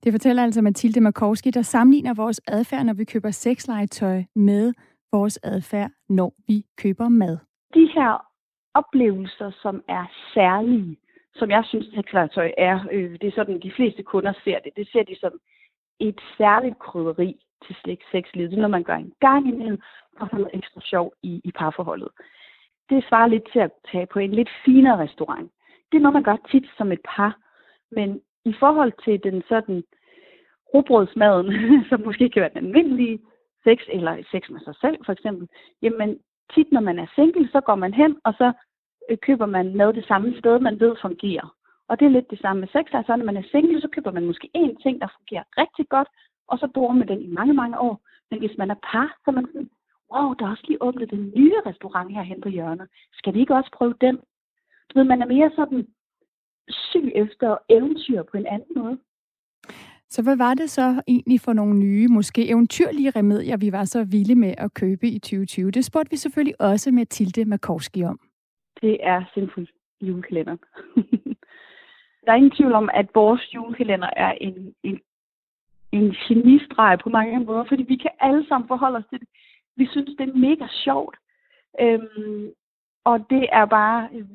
[0.03, 4.73] Det fortæller altså Mathilde Markowski, der sammenligner vores adfærd, når vi køber sexlegetøj, med
[5.11, 7.37] vores adfærd, når vi køber mad.
[7.73, 8.25] De her
[8.73, 10.97] oplevelser, som er særlige,
[11.35, 14.71] som jeg synes, sexlegetøj er, øh, det er sådan, de fleste kunder ser det.
[14.75, 15.31] Det ser de som
[15.99, 17.75] et særligt krydderi til
[18.11, 18.51] sexlivet.
[18.51, 19.81] Det er når man gør en gang imellem,
[20.19, 22.09] og få noget ekstra sjov i, i parforholdet
[22.89, 25.51] det svarer lidt til at tage på en lidt finere restaurant.
[25.91, 27.37] Det er noget, man gør tit som et par.
[27.91, 29.83] Men i forhold til den sådan
[30.73, 31.47] robrødsmaden,
[31.89, 33.19] som måske kan være den almindelige
[33.63, 35.47] sex, eller sex med sig selv for eksempel,
[35.81, 36.19] jamen
[36.53, 38.53] tit når man er single, så går man hen, og så
[39.09, 41.56] øh, køber man noget det samme sted, man ved fungerer.
[41.89, 42.85] Og det er lidt det samme med sex.
[42.93, 46.09] Altså når man er single, så køber man måske én ting, der fungerer rigtig godt,
[46.47, 47.95] og så bruger man den i mange, mange år.
[48.31, 49.69] Men hvis man er par, så er man sådan,
[50.13, 52.87] wow, der er også lige åbnet den nye restaurant herhen på hjørnet.
[53.13, 54.15] Skal vi ikke også prøve den?
[54.89, 55.87] Du ved, man er mere sådan
[56.69, 58.97] syg efter eventyr på en anden måde.
[60.09, 64.03] Så hvad var det så egentlig for nogle nye, måske eventyrlige remedier, vi var så
[64.03, 65.71] vilde med at købe i 2020?
[65.71, 68.19] Det spurgte vi selvfølgelig også med Tilde Makowski om.
[68.81, 69.67] Det er Sinful
[70.01, 70.57] julekalender.
[72.27, 74.99] der er ingen tvivl om, at vores julekalender er en, en
[75.91, 79.27] en genistreg på mange måder, fordi vi kan alle sammen forholde os til det.
[79.75, 81.15] Vi synes, det er mega sjovt.
[81.81, 82.51] Øhm,
[83.03, 84.27] og det er bare, øh,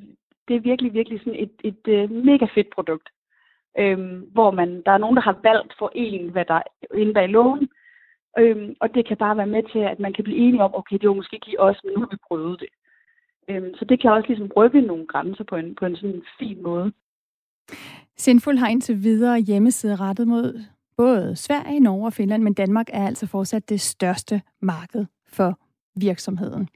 [0.49, 3.09] det er virkelig, virkelig sådan et, et, et mega fedt produkt.
[3.79, 6.63] Øhm, hvor man, der er nogen, der har valgt for en, hvad der er
[6.95, 7.69] inde bag loven.
[8.39, 10.99] Øhm, og det kan bare være med til, at man kan blive enige om, okay,
[10.99, 12.69] det var måske ikke lige os, men nu har vi prøvet det.
[13.49, 16.63] Øhm, så det kan også ligesom rykke nogle grænser på en, på en sådan fin
[16.63, 16.93] måde.
[18.17, 20.65] Sindful har indtil videre hjemmeside rettet mod
[20.97, 25.59] både Sverige, Norge og Finland, men Danmark er altså fortsat det største marked for
[25.97, 26.69] virksomheden.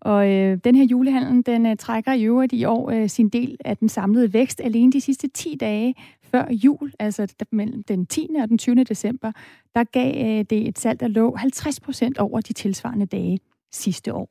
[0.00, 3.56] Og øh, den her julehandel, den øh, trækker i øvrigt i år øh, sin del
[3.64, 4.60] af den samlede vækst.
[4.60, 8.28] Alene de sidste 10 dage før jul, altså mellem den 10.
[8.42, 8.84] og den 20.
[8.84, 9.32] december,
[9.74, 13.38] der gav øh, det et salg, der lå 50 procent over de tilsvarende dage
[13.72, 14.28] sidste år.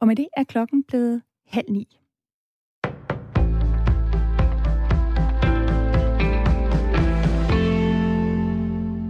[0.00, 1.98] Og med det er klokken blevet halv ni.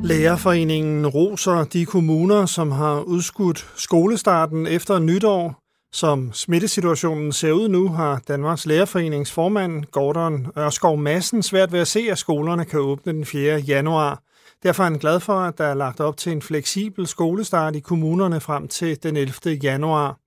[0.05, 5.55] Lærerforeningen roser de kommuner, som har udskudt skolestarten efter nytår.
[5.93, 11.89] Som smittesituationen ser ud nu, har Danmarks Lærerforenings formand Gordon Ørskov Madsen svært ved at
[11.89, 13.59] se, at skolerne kan åbne den 4.
[13.59, 14.23] januar.
[14.63, 17.81] Derfor er han glad for, at der er lagt op til en fleksibel skolestart i
[17.81, 19.33] kommunerne frem til den 11.
[19.63, 20.19] januar.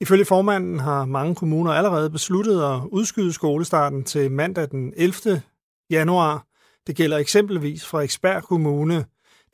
[0.00, 5.42] Ifølge formanden har mange kommuner allerede besluttet at udskyde skolestarten til mandag den 11.
[5.90, 6.44] januar.
[6.86, 9.04] Det gælder eksempelvis fra Kommune.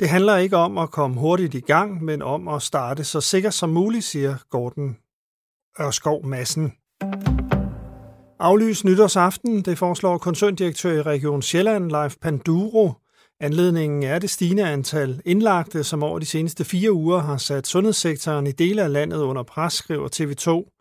[0.01, 3.55] Det handler ikke om at komme hurtigt i gang, men om at starte så sikkert
[3.55, 4.97] som muligt, siger Gordon
[5.81, 6.73] Ørskov Madsen.
[8.39, 12.93] Aflys nytårsaften, det foreslår koncerndirektør i Region Sjælland, Leif Panduro.
[13.41, 18.47] Anledningen er det stigende antal indlagte, som over de seneste fire uger har sat sundhedssektoren
[18.47, 20.73] i dele af landet under pres, skriver TV2.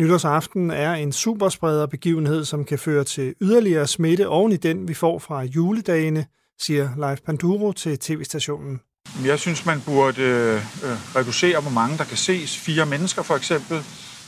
[0.00, 4.94] Nytårsaften er en superspreder begivenhed, som kan føre til yderligere smitte oven i den, vi
[4.94, 6.26] får fra juledagene,
[6.60, 8.80] siger Leif Panduro til tv-stationen.
[9.24, 12.58] Jeg synes, man burde øh, øh, reducere, hvor mange der kan ses.
[12.58, 13.84] Fire mennesker for eksempel.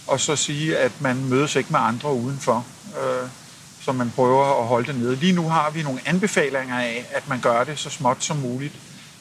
[0.06, 2.66] Og så sige, at man mødes ikke med andre udenfor.
[2.88, 3.28] Øh,
[3.80, 5.16] så man prøver at holde det nede.
[5.16, 8.74] Lige nu har vi nogle anbefalinger af, at man gør det så småt som muligt.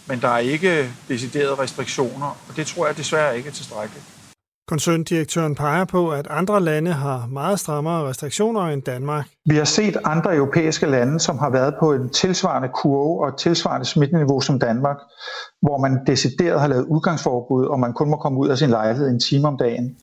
[0.06, 4.06] Men der er ikke deciderede restriktioner, og det tror jeg desværre ikke er tilstrækkeligt.
[4.68, 9.28] Koncerndirektøren peger på, at andre lande har meget strammere restriktioner end Danmark.
[9.50, 13.38] Vi har set andre europæiske lande, som har været på en tilsvarende kurve og et
[13.38, 14.98] tilsvarende smitteniveau som Danmark,
[15.62, 19.10] hvor man decideret har lavet udgangsforbud, og man kun må komme ud af sin lejlighed
[19.10, 19.96] en time om dagen.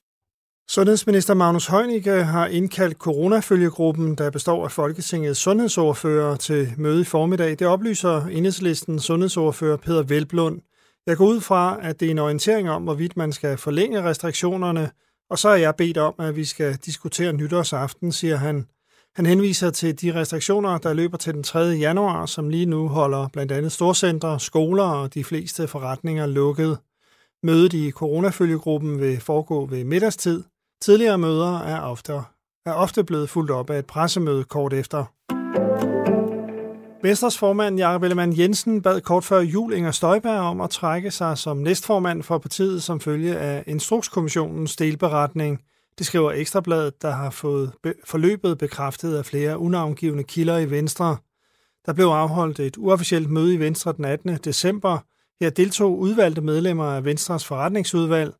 [0.69, 7.59] Sundhedsminister Magnus Heunicke har indkaldt coronafølgegruppen, der består af Folketingets sundhedsordfører til møde i formiddag.
[7.59, 10.59] Det oplyser enhedslistens sundhedsordfører Peter Velblund.
[11.07, 14.91] Jeg går ud fra, at det er en orientering om, hvorvidt man skal forlænge restriktionerne,
[15.29, 18.67] og så er jeg bedt om, at vi skal diskutere nytårsaften, siger han.
[19.15, 21.59] Han henviser til de restriktioner, der løber til den 3.
[21.59, 26.77] januar, som lige nu holder blandt andet storcentre, skoler og de fleste forretninger lukket.
[27.43, 30.43] Mødet i coronafølgegruppen vil foregå ved middagstid.
[30.81, 32.13] Tidligere møder er ofte,
[32.65, 35.05] er ofte blevet fuldt op af et pressemøde kort efter.
[37.03, 41.37] Venstres formand Jakob Ellemann Jensen bad kort før jul Inger Støjberg om at trække sig
[41.37, 45.61] som næstformand for partiet som følge af Instrukskommissionens delberetning.
[45.97, 47.71] Det skriver Ekstrabladet, der har fået
[48.05, 51.17] forløbet bekræftet af flere unavngivende kilder i Venstre.
[51.85, 54.37] Der blev afholdt et uofficielt møde i Venstre den 18.
[54.37, 54.97] december.
[55.41, 58.33] Her deltog udvalgte medlemmer af Venstres forretningsudvalg.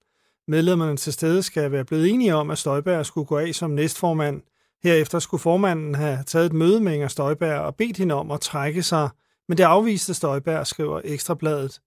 [0.47, 4.41] Medlemmerne til stede skal være blevet enige om, at Støjberg skulle gå af som næstformand–
[4.84, 8.41] Herefter skulle formanden have taget et møde med Inger Støjberg og bedt hende om at
[8.41, 9.10] trække sig,
[9.50, 11.80] men det afviste Støjberg, skriver Ekstrabladet.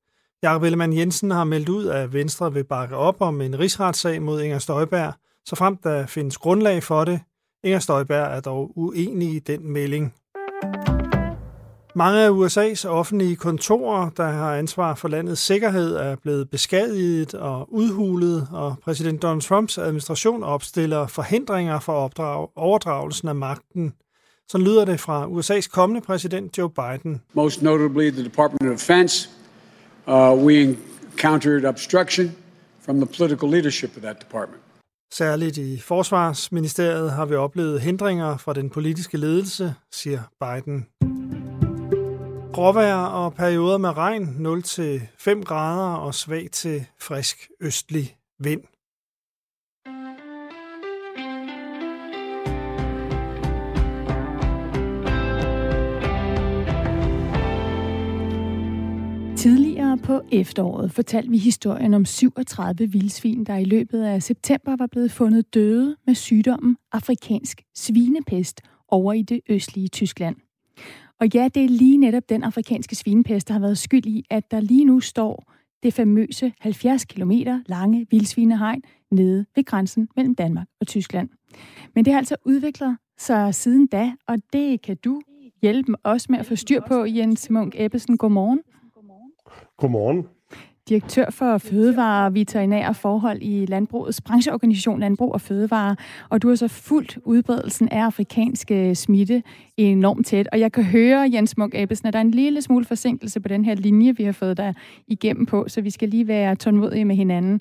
[0.42, 4.42] Jakob Ellemann Jensen har meldt ud, at Venstre vil bakke op om en rigsretssag mod
[4.42, 5.12] Inger Støjberg,
[5.44, 7.20] så frem der findes grundlag for det.
[7.64, 10.14] Inger Støjberg er dog uenig i den melding.
[11.96, 17.72] Mange af USA's offentlige kontorer, der har ansvar for landets sikkerhed, er blevet beskadiget og
[17.72, 23.92] udhulet, og præsident Donald Trumps administration opstiller forhindringer for opdrag, overdragelsen af magten.
[24.48, 27.20] Så lyder det fra USA's kommende præsident Joe Biden.
[27.35, 29.28] Most notably the Department of Defense.
[30.06, 32.37] Uh, we encountered obstruction
[32.85, 34.62] from the political leadership of that department.
[35.12, 40.87] Særligt i Forsvarsministeriet har vi oplevet hindringer fra den politiske ledelse, siger Biden.
[42.57, 48.61] Gråvejr og perioder med regn 0-5 grader og svag til frisk østlig vind.
[59.37, 64.87] Tidligere på efteråret fortalte vi historien om 37 vildsvin, der i løbet af september var
[64.87, 70.45] blevet fundet døde med sygdommen afrikansk svinepest over i det østlige Tyskland.
[71.20, 74.50] Og ja, det er lige netop den afrikanske svinepest, der har været skyld i, at
[74.50, 75.52] der lige nu står
[75.83, 77.33] det famøse 70 km
[77.66, 81.29] lange vildsvinehegn nede ved grænsen mellem Danmark og Tyskland.
[81.94, 85.20] Men det har altså udviklet sig siden da, og det kan du
[85.62, 88.18] hjælpe os med at få styr på, Jens Munk Ebbesen.
[88.18, 88.61] Godmorgen.
[89.76, 90.26] Godmorgen
[90.88, 95.96] direktør for fødevare og veterinære forhold i Landbrugets brancheorganisation Landbrug og Fødevare,
[96.29, 99.42] og du har så fuldt udbredelsen af afrikanske smitte
[99.77, 100.49] enormt tæt.
[100.53, 103.49] Og jeg kan høre, Jens Munk Abelsen, at der er en lille smule forsinkelse på
[103.49, 104.72] den her linje, vi har fået der
[105.07, 107.61] igennem på, så vi skal lige være tålmodige med hinanden.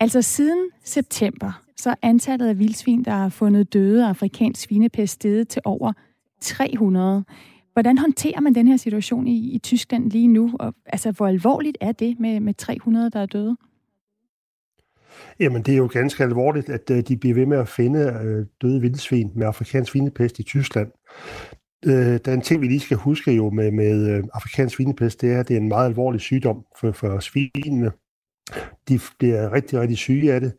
[0.00, 5.12] Altså siden september, så er antallet af vildsvin, der har fundet døde af afrikansk svinepest
[5.12, 5.92] steget til over
[6.40, 7.24] 300.
[7.74, 10.50] Hvordan håndterer man den her situation i, i Tyskland lige nu?
[10.60, 13.56] Og, altså, hvor alvorligt er det med, med 300, der er døde?
[15.40, 18.46] Jamen, det er jo ganske alvorligt, at uh, de bliver ved med at finde uh,
[18.62, 20.90] døde vildsvin med afrikansk svinepest i Tyskland.
[21.86, 25.20] Uh, der er en ting, vi lige skal huske jo med, med uh, afrikansk svinepest,
[25.20, 27.90] det er, at det er en meget alvorlig sygdom for, for svinene.
[28.88, 30.52] De bliver rigtig, rigtig syge af det,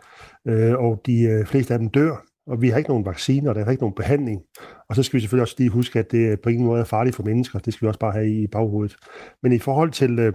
[0.50, 3.56] uh, og de uh, fleste af dem dør og vi har ikke nogen vacciner, og
[3.56, 4.42] der er ikke nogen behandling.
[4.90, 7.16] Og så skal vi selvfølgelig også lige huske, at det på ingen måde er farligt
[7.16, 7.60] for mennesker.
[7.60, 8.96] Det skal vi også bare have i baghovedet.
[9.44, 10.34] Men i forhold til, øh,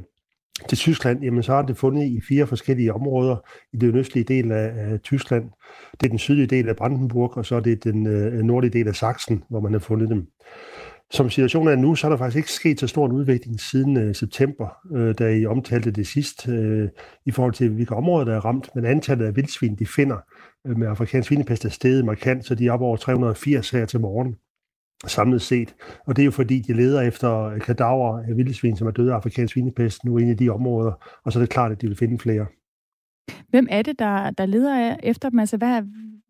[0.69, 3.37] til Tyskland, jamen så har det fundet i fire forskellige områder
[3.73, 5.45] i den østlige del af, af Tyskland.
[6.01, 8.89] Det er den sydlige del af Brandenburg, og så er det den øh, nordlige del
[8.89, 10.27] af Sachsen, hvor man har fundet dem.
[11.13, 13.97] Som situationen er nu, så er der faktisk ikke sket så stor en udvikling siden
[13.97, 16.89] øh, september, øh, da I omtalte det sidst, øh,
[17.27, 18.69] i forhold til hvilke områder, der er ramt.
[18.75, 22.55] Men antallet af vildsvin, de finder, Øh, Øh, med afrikansk svinepest er steget markant, så
[22.55, 24.37] de er op over 380 her til morgen
[25.07, 25.75] samlet set.
[26.07, 29.13] Og det er jo fordi, de leder efter øh, kadaver af vildsvin, som er døde
[29.13, 31.87] af afrikansk svinepest, nu inde i de områder, og så er det klart, at de
[31.87, 32.47] vil finde flere.
[33.49, 35.39] Hvem er det, der, der leder efter dem?
[35.39, 35.83] Altså, hvad,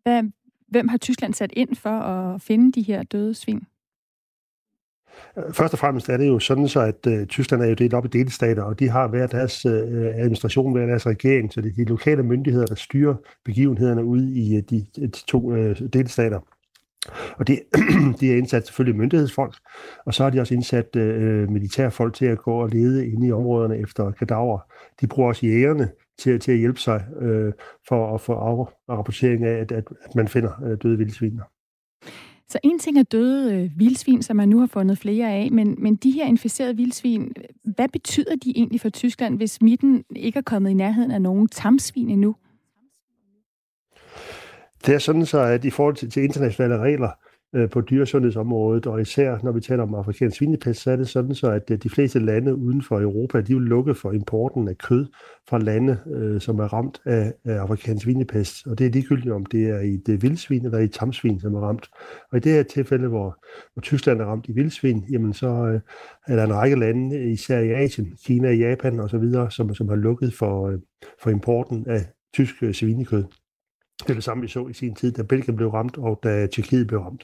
[0.03, 0.23] hvad,
[0.67, 3.63] hvem har Tyskland sat ind for at finde de her døde svin?
[5.53, 8.05] Først og fremmest er det jo sådan, så at øh, Tyskland er jo delt op
[8.05, 11.75] i delstater, og de har hver deres øh, administration, hver deres regering, så det er
[11.75, 15.55] de lokale myndigheder, der styrer begivenhederne ude i øh, de, de to
[15.87, 16.39] delstater.
[17.37, 17.59] Og det,
[18.19, 19.55] de er indsat selvfølgelig myndighedsfolk,
[20.05, 23.31] og så har de også indsat øh, militærfolk til at gå og lede inde i
[23.31, 24.59] områderne efter kadaver.
[25.01, 27.53] De bruger også jægerne til, til at hjælpe sig øh,
[27.87, 29.83] for at få afrapportering af, at, at,
[30.15, 31.43] man finder øh, døde vildsviner.
[32.51, 35.75] Så en ting er døde øh, vildsvin, som man nu har fundet flere af, men,
[35.77, 37.33] men de her inficerede vildsvin,
[37.63, 41.47] hvad betyder de egentlig for Tyskland, hvis smitten ikke er kommet i nærheden af nogen
[41.47, 42.35] tamsvin endnu?
[44.85, 48.87] Det er sådan så, at i forhold til, til internationale regler, øh, Øh, på dyresundhedsområdet,
[48.87, 51.77] og især når vi taler om afrikansk svinepest, så er det sådan så, at øh,
[51.77, 55.05] de fleste lande uden for Europa, de vil lukke for importen af kød
[55.49, 58.67] fra lande, øh, som er ramt af, af afrikansk svinepest.
[58.67, 61.59] Og det er ligegyldigt, om det er i det vildsvin eller i tamsvin, som er
[61.59, 61.89] ramt.
[62.31, 65.79] Og i det her tilfælde, hvor, hvor Tyskland er ramt i vildsvin, jamen så øh,
[66.27, 70.33] er der en række lande, især i Asien, Kina, Japan osv., som, som har lukket
[70.33, 70.79] for, øh,
[71.23, 72.01] for importen af
[72.33, 73.23] tysk øh, svinekød.
[73.99, 76.47] Det er det samme, vi så i sin tid, da Belgien blev ramt, og da
[76.47, 77.23] Tjekkiet blev ramt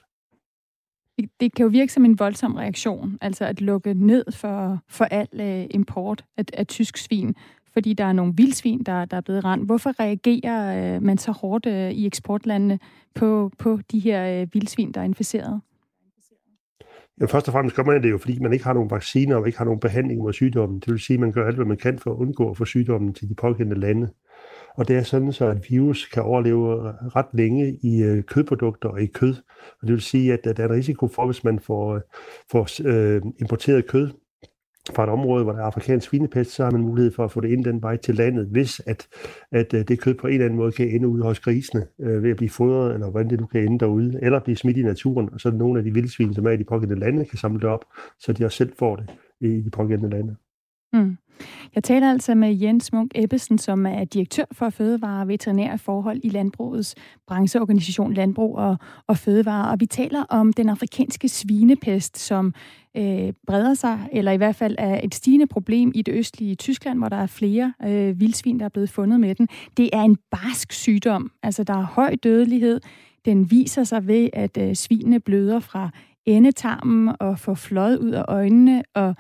[1.40, 5.28] det kan jo virke som en voldsom reaktion, altså at lukke ned for, for al
[5.34, 7.36] øh, import af, af tysk svin,
[7.74, 9.66] fordi der er nogle vildsvin, der, der er blevet ramt.
[9.66, 12.80] Hvorfor reagerer øh, man så hårdt øh, i eksportlandene
[13.16, 15.62] på, på de her vildsvin, der er inficeret?
[17.22, 19.48] Ja, først og fremmest gør man det jo, fordi man ikke har nogen vacciner og
[19.48, 20.80] ikke har nogen behandling mod sygdommen.
[20.80, 22.66] Det vil sige, at man gør alt, hvad man kan for at undgå at få
[22.66, 24.10] sygdommen til de pågældende lande.
[24.78, 29.02] Og det er sådan, så at virus kan overleve ret længe i øh, kødprodukter og
[29.02, 29.36] i kød.
[29.82, 32.02] Og det vil sige, at, at der er en risiko for, hvis man får, øh,
[32.52, 34.10] får øh, importeret kød
[34.96, 37.42] fra et område, hvor der er afrikansk svinepest, så har man mulighed for at få
[37.42, 39.08] det ind den vej til landet, hvis at,
[39.52, 42.24] at øh, det kød på en eller anden måde kan ende ude hos grisene øh,
[42.24, 44.84] ved at blive fodret, eller hvordan det nu kan ende derude, eller blive smidt i
[44.84, 47.60] naturen, og så nogle af de vildsvin, som er i de pågældende lande, kan samle
[47.60, 47.86] det op,
[48.20, 49.10] så de også selv får det
[49.42, 50.36] i de pågældende lande.
[50.94, 51.18] Mm.
[51.76, 56.20] Jeg taler altså med Jens Munk Ebbesen, som er direktør for fødevare og veterinære forhold
[56.24, 56.96] i Landbrugets
[57.28, 59.72] brancheorganisation Landbrug og, og Fødevare.
[59.72, 62.54] Og vi taler om den afrikanske svinepest, som
[62.98, 67.00] øh, breder sig, eller i hvert fald er et stigende problem i det østlige Tyskland,
[67.00, 69.48] hvor der er flere øh, vildsvin, der er blevet fundet med den.
[69.78, 72.80] Det er en barsk sygdom, altså der er høj dødelighed.
[73.26, 75.90] Den viser sig ved, at øh, svinene bløder fra
[76.26, 79.16] endetarmen og får fløjet ud af øjnene, og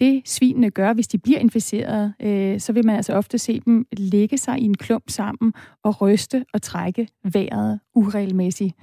[0.00, 3.86] det svinene gør, hvis de bliver inficeret, øh, så vil man altså ofte se dem
[3.92, 8.74] lægge sig i en klump sammen og ryste og trække vejret uregelmæssigt.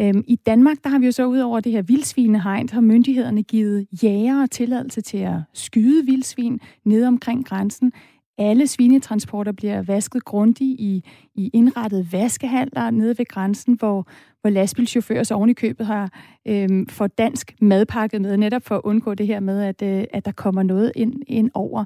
[0.00, 3.42] Øhm, I Danmark, der har vi jo så ud over det her vildsvinehegn, har myndighederne
[3.42, 7.92] givet jægere tilladelse til at skyde vildsvin ned omkring grænsen
[8.38, 11.04] alle svinetransporter bliver vasket grundigt i,
[11.34, 14.08] i indrettet vaskehandler nede ved grænsen, hvor,
[14.40, 16.10] hvor lastbilchauffører så oven i købet har
[16.48, 20.24] øh, for dansk madpakket med, netop for at undgå det her med, at, øh, at
[20.24, 21.84] der kommer noget ind, ind over.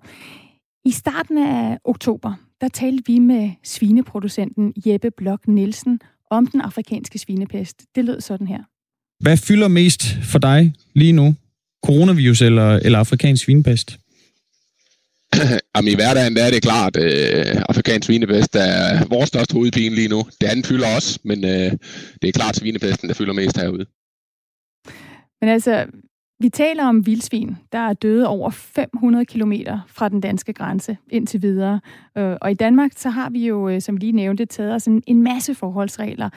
[0.84, 7.18] I starten af oktober, der talte vi med svineproducenten Jeppe Blok Nielsen om den afrikanske
[7.18, 7.82] svinepest.
[7.94, 8.62] Det lød sådan her.
[9.22, 11.34] Hvad fylder mest for dig lige nu?
[11.86, 13.98] Coronavirus eller, eller afrikansk svinepest?
[15.76, 20.08] Jamen i hverdagen der er det klart, øh, afrikansk svinepest er vores største hovedpine lige
[20.08, 20.20] nu.
[20.40, 21.70] Det andet fylder også, men øh,
[22.22, 23.86] det er klart svinepesten, der fylder mest herude.
[25.40, 25.86] Men altså,
[26.40, 29.52] vi taler om vildsvin, der er døde over 500 km
[29.86, 31.80] fra den danske grænse indtil videre.
[32.18, 34.86] Øh, og i Danmark, så har vi jo, øh, som vi lige nævnte, taget os
[34.86, 36.30] en, en masse forholdsregler.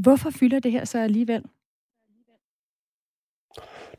[0.00, 1.42] Hvorfor fylder det her så alligevel?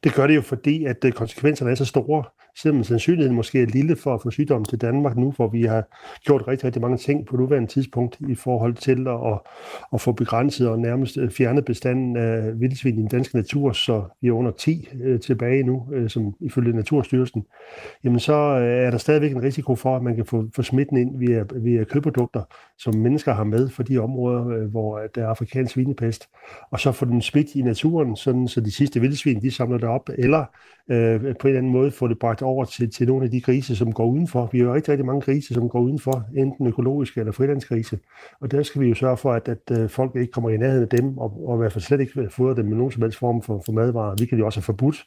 [0.04, 2.24] Det gør det jo, fordi at øh, konsekvenserne er så store
[2.62, 5.84] selvom sandsynligheden måske er lille for at få sygdommen til Danmark nu, hvor vi har
[6.26, 9.40] gjort rigtig, rigtig mange ting på nuværende tidspunkt i forhold til at,
[9.94, 14.04] at få begrænset og nærmest øh, fjernet bestanden af vildsvin i den danske natur, så
[14.22, 17.46] vi er under 10 øh, tilbage nu, øh, som ifølge Naturstyrelsen,
[18.04, 20.98] jamen så øh, er der stadigvæk en risiko for, at man kan få, få smitten
[20.98, 22.42] ind via, via kødprodukter,
[22.78, 26.30] som mennesker har med for de områder, øh, hvor der er afrikansk svinepest,
[26.72, 29.90] og så få den smidt i naturen, sådan så de sidste vildsvin, de samler det
[29.90, 30.46] op, eller
[30.92, 33.42] øh, på en eller anden måde få det bragt over til, til nogle af de
[33.42, 34.50] grise, som går udenfor.
[34.52, 38.00] Vi har jo rigtig, rigtig mange grise, som går udenfor, enten økologiske eller frilandsgrise.
[38.42, 40.84] Og der skal vi jo sørge for, at, at øh, folk ikke kommer i nærheden
[40.84, 43.18] af dem, og, og i hvert fald slet ikke fodre dem med nogen som helst
[43.18, 44.16] form for, for madvarer.
[44.20, 45.06] Vi kan jo også have forbudt,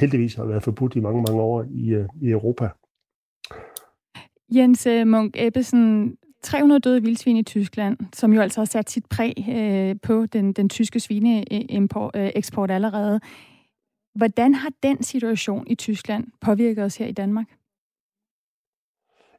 [0.00, 2.68] heldigvis har været forbudt i mange, mange år i, øh, i Europa.
[4.54, 9.06] Jens øh, Munk Ebbesen, 300 døde vildsvin i Tyskland, som jo altså har sat sit
[9.06, 13.20] præg øh, på den, den tyske svineeksport øh, allerede.
[14.14, 17.46] Hvordan har den situation i Tyskland påvirket os her i Danmark?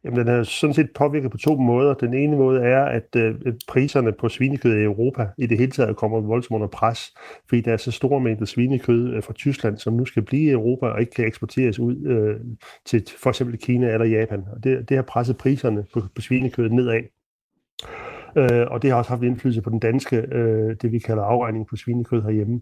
[0.03, 1.93] Jamen, den har sådan set påvirket på to måder.
[1.93, 3.35] Den ene måde er, at øh,
[3.67, 7.13] priserne på svinekød i Europa i det hele taget kommer voldsomt under pres,
[7.49, 10.49] fordi der er så store mængder svinekød øh, fra Tyskland, som nu skal blive i
[10.49, 12.39] Europa og ikke kan eksporteres ud øh,
[12.85, 14.43] til for eksempel Kina eller Japan.
[14.55, 17.03] Og det, det har presset priserne på, på svinekød nedad.
[18.35, 21.67] Øh, og det har også haft indflydelse på den danske, øh, det vi kalder afregning
[21.67, 22.61] på svinekød herhjemme.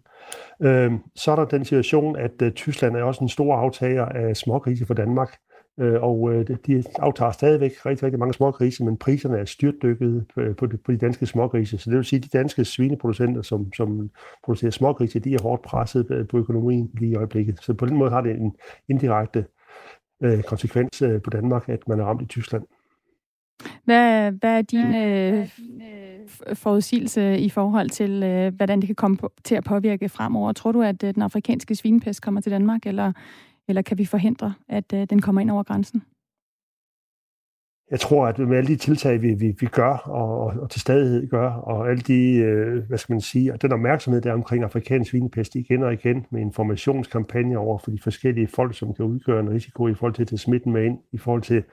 [0.62, 4.38] Øh, så er der den situation, at øh, Tyskland er også en stor aftager af
[4.38, 5.38] smågrise for Danmark.
[5.80, 10.42] Øh, og øh, de aftager stadigvæk rigtig, rigtig mange smågrise, men priserne er styrtdykket på,
[10.58, 11.78] på, de, på de danske smågrise.
[11.78, 14.10] Så det vil sige, at de danske svineproducenter, som, som
[14.44, 17.60] producerer smågrise, de er hårdt presset øh, på økonomien lige i øjeblikket.
[17.62, 18.56] Så på den måde har det en
[18.90, 19.46] indirekte
[20.24, 22.64] øh, konsekvens øh, på Danmark, at man er ramt i Tyskland.
[23.84, 25.48] Hvad, hvad er din øh,
[26.54, 30.52] forudsigelse i forhold til, øh, hvordan det kan komme på, til at påvirke fremover?
[30.52, 33.12] Tror du, at øh, den afrikanske svinepest kommer til Danmark, eller,
[33.68, 36.04] eller kan vi forhindre, at øh, den kommer ind over grænsen?
[37.92, 41.30] Jeg tror, at med alle de tiltag, vi, vi, vi gør, og, og til stadighed
[41.30, 44.64] gør, og alle de, øh, hvad skal man sige, og den opmærksomhed, der er omkring
[44.64, 49.40] afrikansk svinepest igen og igen, med informationskampagner over for de forskellige folk, som kan udgøre
[49.40, 51.64] en risiko i forhold til at tage smitten med ind, i forhold til,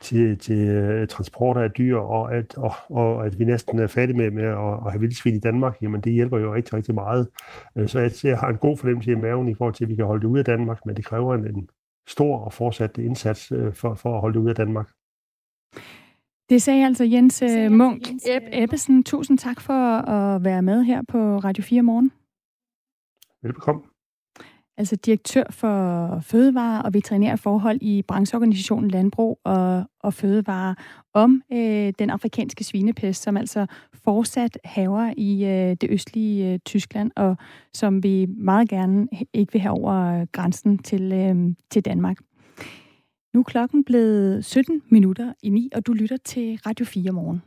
[0.00, 3.86] til, til øh, uh, transporter af dyr, og at, og, og at vi næsten er
[3.86, 6.94] færdige med, med at, at have vildsvin i Danmark, jamen det hjælper jo rigtig, rigtig
[6.94, 7.28] meget.
[7.76, 9.96] Øh, så jeg, jeg har en god fornemmelse i maven i forhold til, at vi
[9.96, 11.68] kan holde det ude af Danmark, men det kræver en, en
[12.08, 14.88] stor og fortsat indsats øh, for, for at holde det ude af Danmark.
[16.50, 19.04] Det sagde altså Jens sagde øh, Munk Jens Eb Ebbesen.
[19.04, 22.12] Tusind tak for at være med her på Radio 4 morgen.
[23.42, 23.82] Velbekomme.
[24.76, 30.74] Altså direktør for fødevare og veterinære forhold i brancheorganisationen Landbrug og, og Fødevare
[31.14, 37.10] om øh, den afrikanske svinepest, som altså fortsat haver i øh, det østlige øh, Tyskland,
[37.16, 37.36] og
[37.72, 42.16] som vi meget gerne ikke vil have over grænsen til, øh, til Danmark.
[43.34, 47.42] Nu er klokken blevet 17 minutter i 9, og du lytter til Radio 4 morgen.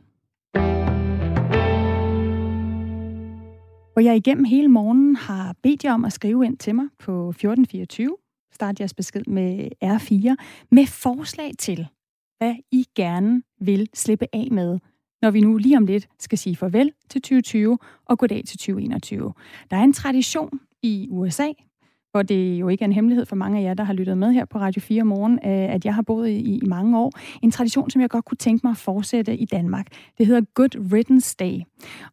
[3.92, 7.28] Hvor jeg igennem hele morgenen har bedt jer om at skrive ind til mig på
[7.28, 8.16] 1424.
[8.52, 11.88] Start jeres besked med R4 med forslag til,
[12.38, 14.78] hvad I gerne vil slippe af med,
[15.22, 19.32] når vi nu lige om lidt skal sige farvel til 2020 og goddag til 2021.
[19.70, 21.48] Der er en tradition i USA,
[22.16, 24.32] hvor det jo ikke er en hemmelighed for mange af jer, der har lyttet med
[24.32, 27.12] her på Radio 4 morgen, øh, at jeg har boet i, i mange år.
[27.42, 29.86] En tradition, som jeg godt kunne tænke mig at fortsætte i Danmark.
[30.18, 31.60] Det hedder Good Riddance Day.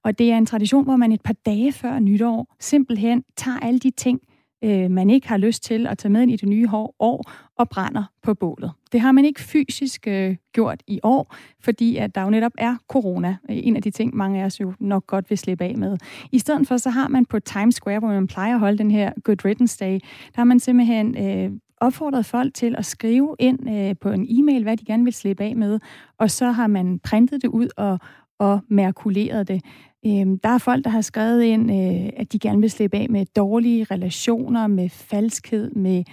[0.03, 3.79] Og det er en tradition, hvor man et par dage før nytår simpelthen tager alle
[3.79, 4.19] de ting,
[4.63, 7.69] øh, man ikke har lyst til at tage med ind i det nye år og
[7.69, 8.71] brænder på bålet.
[8.91, 12.75] Det har man ikke fysisk øh, gjort i år, fordi at der jo netop er
[12.87, 13.37] corona.
[13.49, 15.97] Øh, en af de ting, mange af os jo nok godt vil slippe af med.
[16.31, 18.91] I stedet for, så har man på Times Square, hvor man plejer at holde den
[18.91, 23.69] her Good Riddance Day, der har man simpelthen øh, opfordret folk til at skrive ind
[23.69, 25.79] øh, på en e-mail, hvad de gerne vil slippe af med,
[26.17, 27.99] og så har man printet det ud og,
[28.39, 29.61] og merkuleret det.
[30.05, 33.09] Øhm, der er folk, der har skrevet ind, øh, at de gerne vil slippe af
[33.09, 36.03] med dårlige relationer, med falskhed, med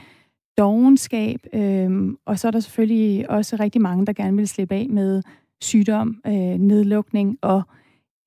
[0.58, 4.86] dogenskab, øhm, og så er der selvfølgelig også rigtig mange, der gerne vil slippe af
[4.90, 5.22] med
[5.60, 7.62] sygdom, øh, nedlukning og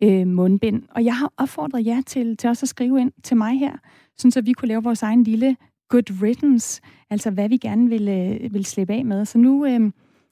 [0.04, 0.84] øh, mundbind.
[0.90, 3.78] Og jeg har opfordret jer til, til også at skrive ind til mig her,
[4.18, 5.58] sådan så vi kunne lave vores egen lille
[5.90, 9.26] good riddance, altså hvad vi gerne vil, øh, vil slippe af med.
[9.26, 9.80] Så nu, øh,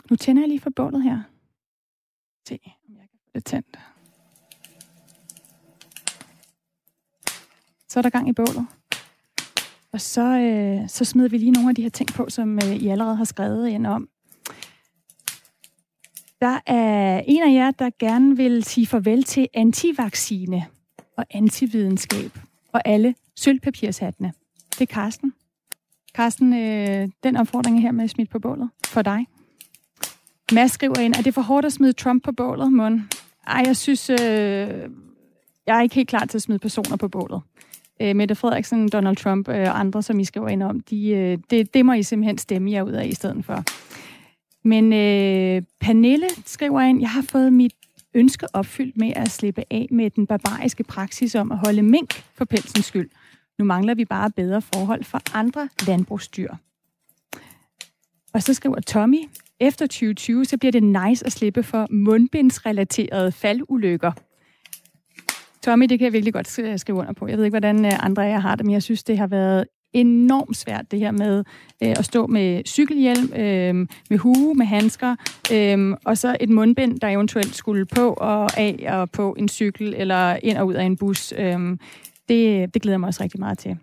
[0.10, 1.22] nu tænder jeg lige for bålet her.
[2.48, 2.60] Se,
[2.90, 3.91] om jeg kan få det tændt.
[7.92, 8.68] Så er der gang i bålet.
[9.94, 12.76] Og så, øh, så smider vi lige nogle af de her ting på, som øh,
[12.76, 14.10] I allerede har skrevet ind om.
[16.42, 20.66] Der er en af jer, der gerne vil sige farvel til antivaccine
[21.18, 22.40] og antividenskab
[22.74, 24.34] og alle sølvpapirshattene.
[24.72, 25.34] Det er Karsten.
[26.16, 29.28] Karsten, øh, den opfordring her med smidt på bålet for dig.
[30.54, 33.10] Mads skriver ind, at det er for hårdt at smide Trump på bålet, Mon.
[33.48, 34.18] Ej, jeg synes, øh,
[35.68, 37.42] jeg er ikke helt klar til at smide personer på bålet.
[38.02, 41.10] Øh, Mette Frederiksen, Donald Trump øh, og øh, andre, som I skriver ind om, de,
[41.10, 43.64] øh, det, det må I simpelthen stemme jer ud af i stedet for.
[44.64, 47.74] Men øh, Pernille skriver ind, jeg har fået mit
[48.14, 52.46] ønske opfyldt med at slippe af med den barbariske praksis om at holde mink for
[52.46, 53.10] pelsens skyld.
[53.60, 56.54] Nu mangler vi bare bedre forhold for andre landbrugsdyr.
[58.34, 59.20] Og så skriver Tommy,
[59.60, 64.12] efter 2020, så bliver det nice at slippe for mundbindsrelaterede faldulykker.
[65.64, 67.28] Tommy, det kan jeg virkelig godt øh, skrive under på.
[67.28, 69.28] Jeg ved ikke, hvordan øh, andre af jer har det, men jeg synes, det har
[69.28, 71.44] været enormt svært, det her med
[71.84, 75.16] øh, at stå med cykelhjelm, øh, med hue, med handsker,
[75.54, 79.94] øh, og så et mundbind, der eventuelt skulle på og af og på en cykel,
[79.98, 81.34] eller ind og ud af en bus.
[81.38, 81.78] Øh,
[82.30, 83.78] det, det glæder jeg mig også rigtig meget til.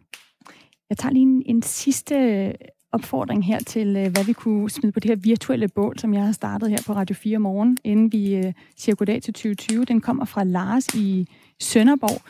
[0.90, 2.52] Jeg tager lige en, en sidste
[2.92, 6.24] opfordring her til, øh, hvad vi kunne smide på det her virtuelle bål, som jeg
[6.24, 9.84] har startet her på Radio 4 morgen, inden vi øh, siger goddag til 2020.
[9.84, 11.28] Den kommer fra Lars i
[11.60, 12.22] Sønderborg.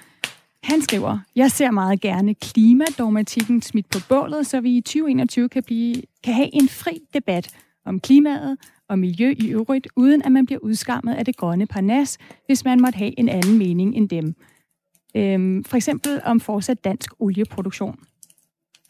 [0.62, 5.62] Han skriver, jeg ser meget gerne klimadogmatikken smidt på bålet, så vi i 2021 kan,
[5.62, 7.49] blive, kan have en fri debat
[7.87, 8.59] om klimaet
[8.89, 12.81] og miljø i øvrigt, uden at man bliver udskammet af det grønne parnas, hvis man
[12.81, 14.35] måtte have en anden mening end dem.
[15.14, 17.99] Øhm, for eksempel om fortsat dansk olieproduktion.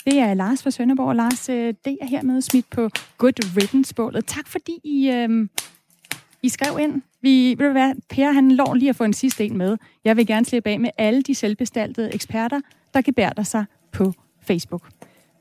[0.05, 1.17] Det er Lars fra Sønderborg.
[1.17, 4.27] Lars, øh, det er hermed smidt på Good Riddance-bålet.
[4.27, 5.51] Tak fordi I, øhm,
[6.43, 7.03] I skrev ind.
[7.23, 9.77] Vi, vil være, Per han lov lige at få en sidste en med.
[10.05, 12.61] Jeg vil gerne slippe af med alle de selvbestaltede eksperter,
[12.95, 14.89] der gebærder sig på Facebook.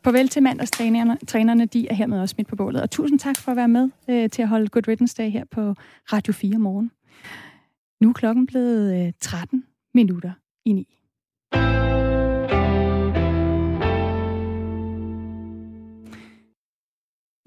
[0.03, 1.17] Farvel til mandagstrænerne.
[1.27, 2.81] Trænerne, de er hermed også midt på bålet.
[2.81, 5.45] Og tusind tak for at være med øh, til at holde Good Riddance Day her
[5.51, 5.75] på
[6.13, 6.91] Radio 4 morgen.
[8.01, 9.63] Nu er klokken blevet øh, 13
[9.93, 10.31] minutter
[10.65, 10.97] i 9.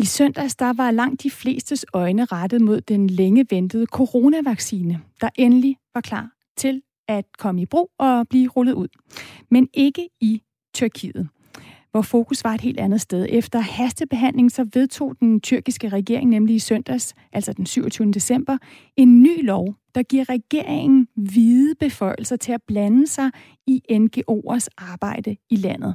[0.00, 5.28] I søndags der var langt de flestes øjne rettet mod den længe ventede coronavaccine, der
[5.34, 8.88] endelig var klar til at komme i brug og blive rullet ud.
[9.50, 10.42] Men ikke i
[10.74, 11.28] Tyrkiet,
[11.90, 13.26] hvor fokus var et helt andet sted.
[13.28, 18.10] Efter hastebehandling så vedtog den tyrkiske regering nemlig i søndags, altså den 27.
[18.10, 18.58] december,
[18.96, 23.30] en ny lov, der giver regeringen hvide beføjelser til at blande sig
[23.66, 25.94] i NGO'ers arbejde i landet.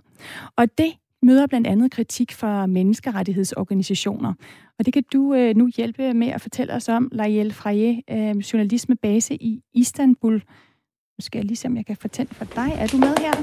[0.58, 0.93] Og det
[1.26, 4.34] møder blandt andet kritik fra menneskerettighedsorganisationer.
[4.80, 8.38] Og det kan du øh, nu hjælpe med at fortælle os om, Lajel Freje, øh,
[8.38, 10.34] journalist med base i Istanbul.
[10.34, 12.71] Nu skal jeg lige se, om jeg kan fortælle for dig.
[12.78, 13.34] Er du med her?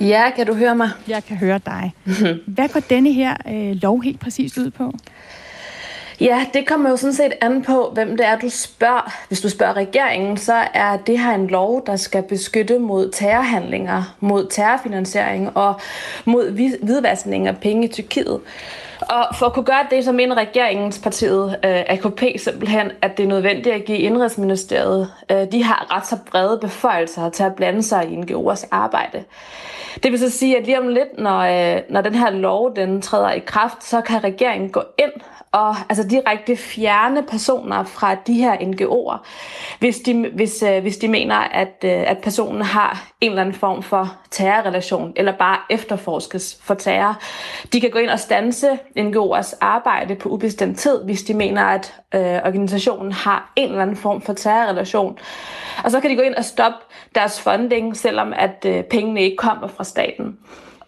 [0.00, 0.90] Ja, kan du høre mig?
[1.08, 1.92] Jeg kan høre dig.
[2.46, 4.92] Hvad går denne her øh, lov helt præcist ud på?
[6.22, 9.12] Ja, det kommer jo sådan set an på, hvem det er, du spørger.
[9.28, 14.14] Hvis du spørger regeringen, så er det her en lov, der skal beskytte mod terrorhandlinger,
[14.20, 15.80] mod terrorfinansiering og
[16.24, 16.50] mod
[16.82, 18.40] hvidvaskning af penge i Tyrkiet.
[19.00, 23.28] Og for at kunne gøre det, så mener regeringspartiet øh, AKP simpelthen, at det er
[23.28, 28.08] nødvendigt at give Indrigsministeriet, øh, de har ret så brede beføjelser til at blande sig
[28.08, 29.24] i NGO'ers arbejde.
[30.02, 33.02] Det vil så sige, at lige om lidt, når, øh, når den her lov den
[33.02, 35.12] træder i kraft, så kan regeringen gå ind
[35.52, 39.26] og altså direkte fjerne personer fra de her NGO'er,
[39.78, 43.54] hvis de, hvis, øh, hvis de mener, at, øh, at personen har en eller anden
[43.54, 47.22] form for terrorrelation, eller bare efterforskes for terror.
[47.72, 51.94] De kan gå ind og stanse NGO'ers arbejde på ubestemt tid, hvis de mener, at
[52.14, 55.18] øh, organisationen har en eller anden form for terrorrelation.
[55.84, 56.78] Og så kan de gå ind og stoppe
[57.14, 60.38] deres funding, selvom at øh, pengene ikke kommer fra staten.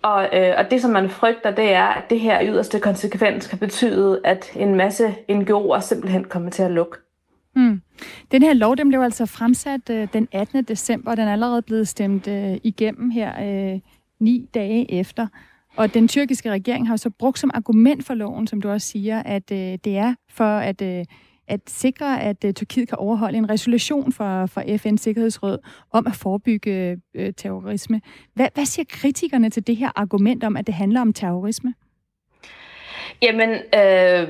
[0.05, 3.59] Og, øh, og det, som man frygter, det er, at det her yderste konsekvens kan
[3.59, 6.97] betyde, at en masse NGO'er simpelthen kommer til at lukke.
[7.57, 7.81] Mm.
[8.33, 10.65] Den her lov, den blev altså fremsat øh, den 18.
[10.65, 13.81] december, og den er allerede blevet stemt øh, igennem her øh,
[14.21, 15.27] ni dage efter.
[15.77, 19.23] Og den tyrkiske regering har så brugt som argument for loven, som du også siger,
[19.23, 21.05] at øh, det er for at, øh,
[21.49, 25.59] at sikre, at øh, Tyrkiet kan overholde en resolution for, for FN's Sikkerhedsråd
[25.93, 28.01] om at forebygge øh, terrorisme.
[28.35, 31.75] Hvad, hvad siger kritikerne til det her argument om, at det handler om terrorisme?
[33.23, 34.29] Jamen, øh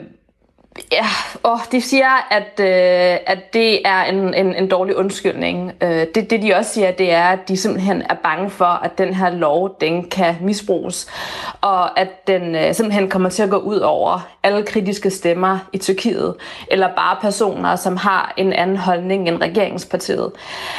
[0.93, 1.07] Ja,
[1.43, 5.73] og de siger, at, øh, at det er en, en, en dårlig undskyldning.
[5.81, 8.99] Øh, det, det de også siger, det er, at de simpelthen er bange for, at
[8.99, 11.09] den her lov, den kan misbruges,
[11.61, 15.79] og at den øh, simpelthen kommer til at gå ud over alle kritiske stemmer i
[15.79, 16.35] Tyrkiet,
[16.71, 20.33] eller bare personer, som har en anden holdning end regeringspartiet.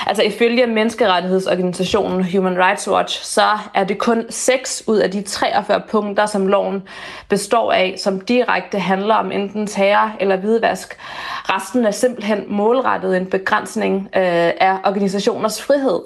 [0.08, 5.82] Altså ifølge menneskerettighedsorganisationen Human Rights Watch, så er det kun 6 ud af de 43
[5.90, 6.84] punkter, som loven
[7.30, 10.98] består af, som direkte handler om enten terror eller hvidvask.
[11.44, 16.00] Resten er simpelthen målrettet en begrænsning øh, af organisationers frihed.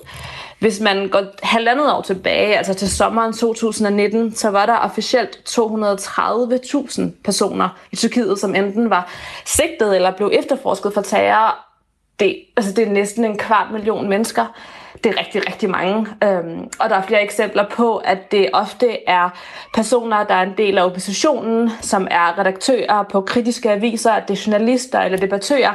[0.59, 7.01] Hvis man går halvandet år tilbage, altså til sommeren 2019, så var der officielt 230.000
[7.23, 9.11] personer i Tyrkiet, som enten var
[9.45, 11.55] sigtet eller blev efterforsket for terror.
[12.19, 14.45] Det, altså det er næsten en kvart million mennesker
[15.03, 16.07] det er rigtig, rigtig mange.
[16.23, 19.29] Øhm, og der er flere eksempler på, at det ofte er
[19.73, 24.43] personer, der er en del af oppositionen, som er redaktører på kritiske aviser, det er
[24.47, 25.73] journalister eller debattører,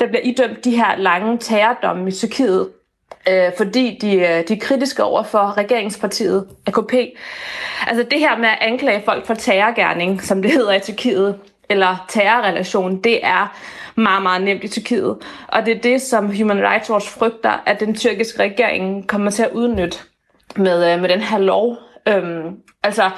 [0.00, 2.68] der bliver idømt de her lange terrordomme i Tyrkiet,
[3.28, 6.94] øh, fordi de, øh, de er kritiske over for regeringspartiet AKP.
[7.86, 11.38] Altså det her med at anklage folk for terrorgærning, som det hedder i Tyrkiet,
[11.68, 13.56] eller terrorrelation, det er
[13.96, 15.16] meget, meget nemt i Tyrkiet.
[15.48, 19.42] Og det er det, som Human Rights Watch frygter, at den tyrkiske regering kommer til
[19.42, 19.98] at udnytte
[20.56, 21.76] med, øh, med den her lov.
[22.08, 23.10] Øhm, altså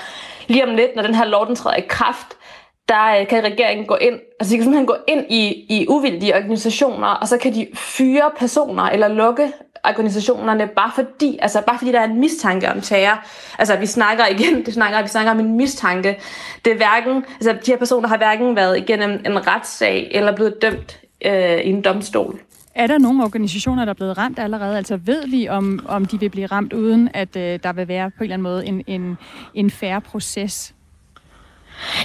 [0.47, 2.37] lige om lidt, når den her lov den træder i kraft,
[2.89, 6.35] der øh, kan regeringen gå ind, altså de kan simpelthen gå ind i, i uvildige
[6.35, 9.53] organisationer, og så kan de fyre personer eller lukke
[9.89, 13.25] organisationerne, bare fordi, altså bare fordi der er en mistanke om terror.
[13.59, 16.19] Altså vi snakker igen, det snakker, vi snakker om en mistanke.
[16.65, 20.63] Det er hverken, altså de her personer har hverken været igennem en retssag eller blevet
[20.63, 22.41] dømt øh, i en domstol.
[22.75, 24.77] Er der nogle organisationer, der er blevet ramt allerede?
[24.77, 28.11] Altså ved vi, om, om de vil blive ramt, uden at øh, der vil være
[28.11, 29.19] på en eller anden måde en, en,
[29.55, 30.75] en færre proces?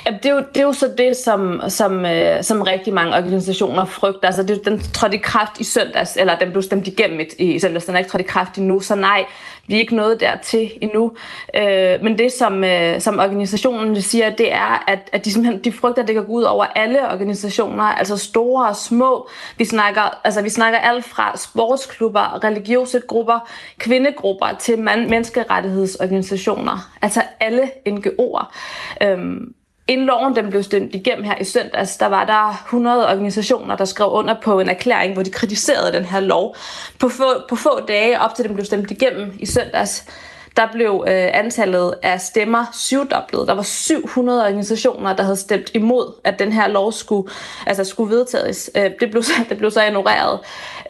[0.05, 3.15] Ja, det, er jo, det er jo så det, som, som, øh, som rigtig mange
[3.15, 4.27] organisationer frygter.
[4.27, 7.59] Altså, det, den trådte i kraft i søndags, eller den blev stemt igennem i, i
[7.59, 9.25] søndags, den er ikke trådt i kraft endnu, så nej,
[9.67, 11.11] vi er ikke nået dertil endnu.
[11.55, 15.71] Øh, men det, som, øh, som organisationen siger, det er, at, at de simpelthen de
[15.71, 19.29] frygter, at det kan gå ud over alle organisationer, altså store og små.
[19.57, 26.91] Vi snakker, altså, vi snakker alt fra sportsklubber, religiøse grupper, kvindegrupper til man, menneskerettighedsorganisationer.
[27.01, 28.45] Altså alle NGO'er.
[29.03, 29.17] Øh,
[29.87, 33.75] Inden loven den blev stemt igennem her i søndags, altså, der var der 100 organisationer,
[33.75, 36.55] der skrev under på en erklæring, hvor de kritiserede den her lov.
[36.99, 40.05] På få, på få dage op til den blev stemt igennem i søndags,
[40.57, 43.47] der blev øh, antallet af stemmer syvdoblet.
[43.47, 47.31] Der var 700 organisationer, der havde stemt imod, at den her lov skulle,
[47.67, 48.71] altså skulle vedtages.
[48.77, 50.39] Øh, det, blev så, det blev så ignoreret.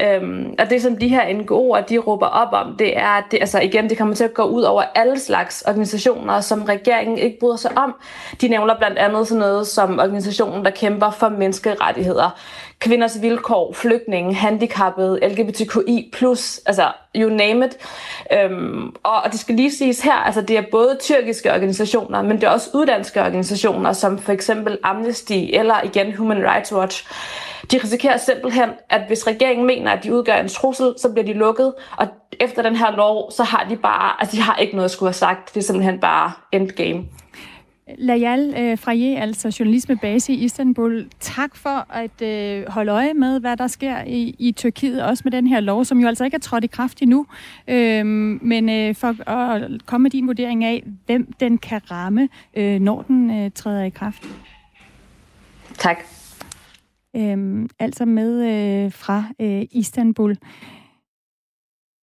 [0.01, 3.38] Øh, og det, som de her NGO'er, de råber op om, det er, at det,
[3.41, 7.38] altså igen, det kommer til at gå ud over alle slags organisationer, som regeringen ikke
[7.39, 7.95] bryder sig om.
[8.41, 12.39] De nævner blandt andet sådan noget som organisationen, der kæmper for menneskerettigheder
[12.82, 16.11] kvinders vilkår, flygtninge, handicappede, LGBTQI+,
[16.65, 17.77] altså you name it.
[18.34, 22.32] Øhm, og, og det skal lige siges her, altså det er både tyrkiske organisationer, men
[22.32, 27.07] det er også uddanske organisationer, som for eksempel Amnesty eller igen Human Rights Watch.
[27.71, 31.34] De risikerer simpelthen, at hvis regeringen mener, at de udgør en trussel, så bliver de
[31.34, 32.07] lukket, og
[32.39, 35.07] efter den her lov, så har de bare, altså de har ikke noget at skulle
[35.07, 35.53] have sagt.
[35.53, 37.03] Det er simpelthen bare endgame.
[37.97, 41.07] Layal øh, Fraye, altså journalist med base i Istanbul.
[41.19, 45.32] Tak for at øh, holde øje med, hvad der sker i, i Tyrkiet, også med
[45.32, 47.25] den her lov, som jo altså ikke er trådt i kraft endnu.
[47.67, 48.05] Øh,
[48.41, 53.01] men øh, for at komme med din vurdering af, hvem den kan ramme, øh, når
[53.01, 54.27] den øh, træder i kraft.
[55.77, 55.97] Tak.
[57.15, 58.43] Øh, altså med
[58.86, 60.36] øh, fra øh, Istanbul.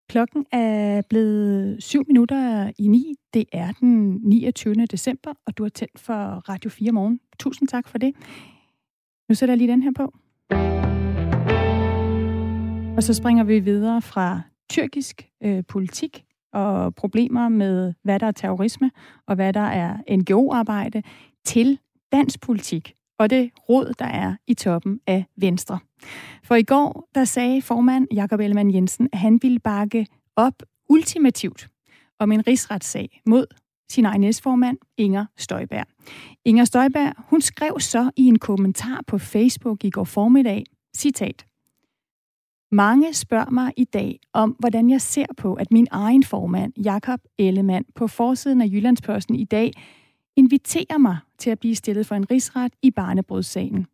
[0.08, 3.14] Klokken er blevet 7 minutter i 9.
[3.34, 4.74] Det er den 29.
[4.74, 6.14] december, og du har tændt for
[6.48, 7.20] Radio 4 morgen.
[7.38, 8.14] Tusind tak for det.
[9.28, 10.12] Nu sætter jeg lige den her på.
[12.96, 14.40] Og så springer vi videre fra
[14.70, 18.90] tyrkisk øh, politik og problemer med, hvad der er terrorisme
[19.26, 21.02] og hvad der er NGO-arbejde,
[21.44, 21.78] til
[22.12, 25.78] dansk politik og det råd, der er i toppen af Venstre.
[26.44, 30.06] For i går, der sagde formand Jakob Ellemann Jensen, at han ville bakke
[30.36, 31.68] op ultimativt
[32.18, 33.46] om en rigsretssag mod
[33.90, 35.86] sin egen næstformand, Inger Støjberg.
[36.44, 40.64] Inger Støjberg, hun skrev så i en kommentar på Facebook i går formiddag,
[40.96, 41.44] citat,
[42.72, 47.20] mange spørger mig i dag om, hvordan jeg ser på, at min egen formand, Jakob
[47.38, 49.72] Ellemann, på forsiden af Jyllandsposten i dag
[50.38, 53.86] inviterer mig til at blive stillet for en rigsret i barnebrudssagen.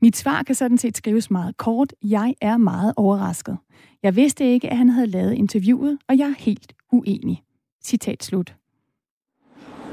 [0.00, 1.92] Mit svar kan sådan set skrives meget kort.
[2.02, 3.58] Jeg er meget overrasket.
[4.02, 7.42] Jeg vidste ikke, at han havde lavet interviewet, og jeg er helt uenig.
[7.84, 8.54] Citat slut.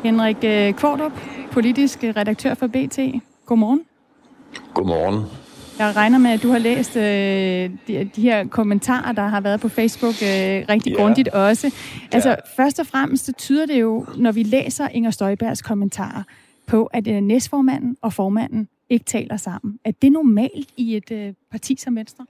[0.04, 1.12] Henrik øh, Kvartrup,
[1.52, 3.00] politisk redaktør for BT.
[3.46, 3.82] Godmorgen.
[4.74, 5.49] Godmorgen.
[5.80, 7.04] Jeg regner med, at du har læst øh,
[7.88, 11.02] de, de her kommentarer, der har været på Facebook øh, rigtig ja.
[11.02, 11.74] grundigt også.
[12.12, 12.36] Altså, ja.
[12.56, 16.24] først og fremmest så tyder det jo, når vi læser Inger Støjbergs kommentarer,
[16.68, 19.80] på, at øh, næstformanden og formanden ikke taler sammen.
[19.86, 22.26] Er det normalt i et øh, parti som Venstre?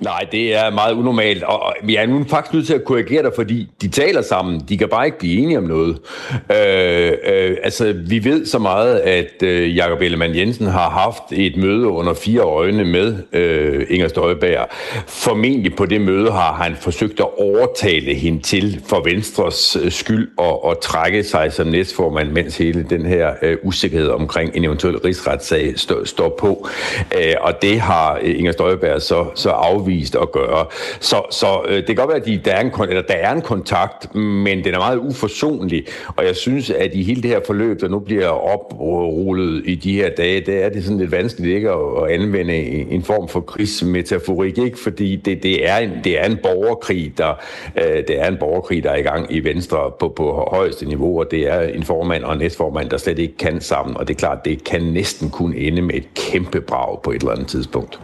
[0.00, 3.32] Nej, det er meget unormalt, og vi er nu faktisk nødt til at korrigere dig,
[3.36, 4.60] fordi de taler sammen.
[4.68, 5.98] De kan bare ikke blive enige om noget.
[6.32, 11.56] Øh, øh, altså, vi ved så meget, at øh, Jakob Ellemann Jensen har haft et
[11.56, 14.66] møde under fire øjne med øh, Inger Støjberg.
[15.06, 20.28] Formentlig på det møde har han forsøgt at overtale hende til for Venstres øh, skyld
[20.38, 24.98] og, og trække sig som næstformand, mens hele den her øh, usikkerhed omkring en eventuel
[24.98, 26.68] rigsretssag stå, står på.
[27.16, 30.66] Øh, og det har øh, Inger Støjberg så, så afvist afvist at gøre.
[31.00, 33.32] Så, så øh, det kan godt være, at de, der, er en, eller der er
[33.32, 35.86] en kontakt, men den er meget uforsonlig.
[36.16, 39.92] Og jeg synes, at i hele det her forløb, der nu bliver oprullet i de
[39.92, 42.56] her dage, det er det sådan lidt vanskeligt ikke at, at anvende
[42.90, 44.78] en form for krigsmetaforik, ikke?
[44.78, 47.40] fordi det, det, er en, det er en borgerkrig, der,
[47.76, 51.20] øh, det er en borgerkrig, der er i gang i Venstre på, på højeste niveau,
[51.20, 54.14] og det er en formand og en næstformand, der slet ikke kan sammen, og det
[54.14, 57.48] er klart, det kan næsten kun ende med et kæmpe brag på et eller andet
[57.48, 58.00] tidspunkt.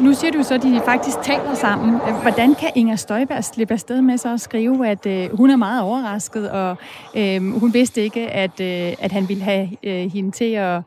[0.00, 2.00] Nu siger du så, at de faktisk taler sammen.
[2.22, 5.82] Hvordan kan Inger Støjberg slippe afsted med så at skrive, at øh, hun er meget
[5.82, 6.76] overrasket, og
[7.16, 10.80] øh, hun vidste ikke, at, øh, at han ville have øh, hende til at...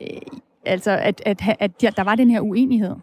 [0.00, 0.06] Øh,
[0.64, 2.94] altså, at, at, at, at der var den her uenighed?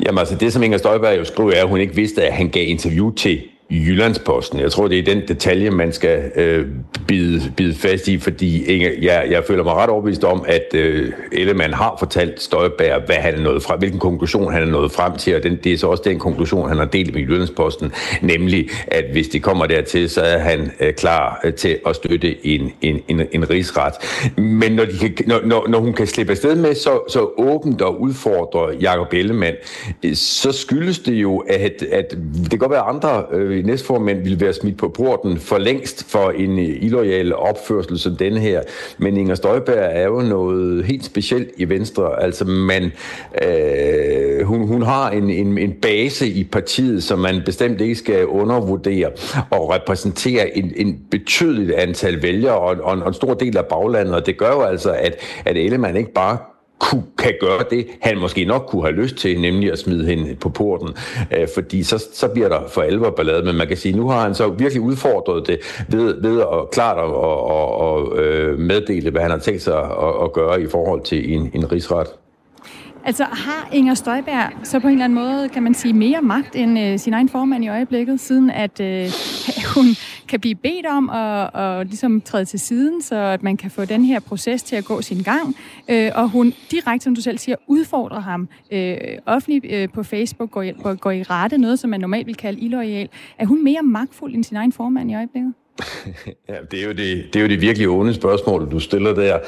[0.00, 2.48] Jamen altså, det som Inger Støjberg jo skriver, er, at hun ikke vidste, at han
[2.48, 4.60] gav interview til Jyllandsposten.
[4.60, 6.66] Jeg tror, det er den detalje, man skal øh,
[7.08, 11.12] bide, bide fast i, fordi Inge, jeg, jeg føler mig ret overbevist om, at øh,
[11.32, 15.16] Ellemann har fortalt Støjbær, hvad han er nået frem, hvilken konklusion han er nået frem
[15.16, 17.92] til, og den, det er så også den konklusion, han har delt med Jyllandsposten,
[18.22, 22.46] nemlig, at hvis det kommer dertil, så er han øh, klar øh, til at støtte
[22.46, 23.94] en, en, en, en rigsret.
[24.36, 27.82] Men når, de kan, når, når, når hun kan slippe afsted med så, så åbent
[27.82, 29.56] og udfordre Jacob Ellemann,
[30.04, 32.10] øh, så skyldes det jo, at, at
[32.42, 36.30] det kan godt være andre øh, næstformænd ville være smidt på porten for længst for
[36.30, 38.62] en øh, illoyal opførsel som denne her.
[38.98, 42.22] Men Inger Støjberg er jo noget helt specielt i Venstre.
[42.22, 42.92] Altså man,
[43.44, 48.26] øh, hun, hun har en, en, en base i partiet, som man bestemt ikke skal
[48.26, 49.10] undervurdere
[49.50, 54.14] og repræsentere en, en betydeligt antal vælgere og, og, og en stor del af baglandet.
[54.14, 56.38] Og det gør jo altså, at, at Ellemann ikke bare
[56.84, 60.34] kunne, kan gøre det, han måske nok kunne have lyst til, nemlig at smide hende
[60.34, 60.88] på porten,
[61.38, 64.20] øh, fordi så, så bliver der for alvor ballade, men man kan sige, nu har
[64.20, 65.58] han så virkelig udfordret det
[65.88, 67.46] ved, ved at klart at og,
[67.80, 71.34] og, at øh, meddele, hvad han har tænkt sig at, at gøre i forhold til
[71.34, 72.06] en, en rigsret.
[73.06, 76.56] Altså har Inger Støjberg så på en eller anden måde, kan man sige, mere magt
[76.56, 79.06] end øh, sin egen formand i øjeblikket, siden at øh,
[79.74, 79.84] hun
[80.28, 83.84] kan blive bedt om at, at ligesom træde til siden, så at man kan få
[83.84, 85.56] den her proces til at gå sin gang,
[85.88, 88.96] øh, og hun direkte, som du selv siger, udfordrer ham øh,
[89.26, 92.60] offentligt øh, på Facebook, går i, går i rette, noget som man normalt vil kalde
[92.60, 93.08] illoyal.
[93.38, 95.54] Er hun mere magtfuld end sin egen formand i øjeblikket?
[96.48, 99.38] ja, det er, jo det, det er jo det virkelig onde spørgsmål, du stiller der.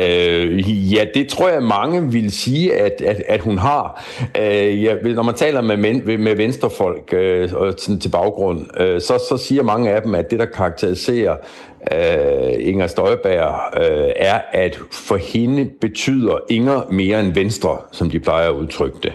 [0.00, 4.04] Øh, ja, det tror jeg mange vil sige, at, at, at hun har.
[4.40, 9.00] Øh, ja, når man taler med, men, med venstrefolk øh, og sådan til baggrund, øh,
[9.00, 11.36] så, så siger mange af dem, at det, der karakteriserer
[11.92, 18.20] øh, Inger Støjberg, øh, er, at for hende betyder Inger mere end Venstre, som de
[18.20, 19.12] plejer at udtrykke det.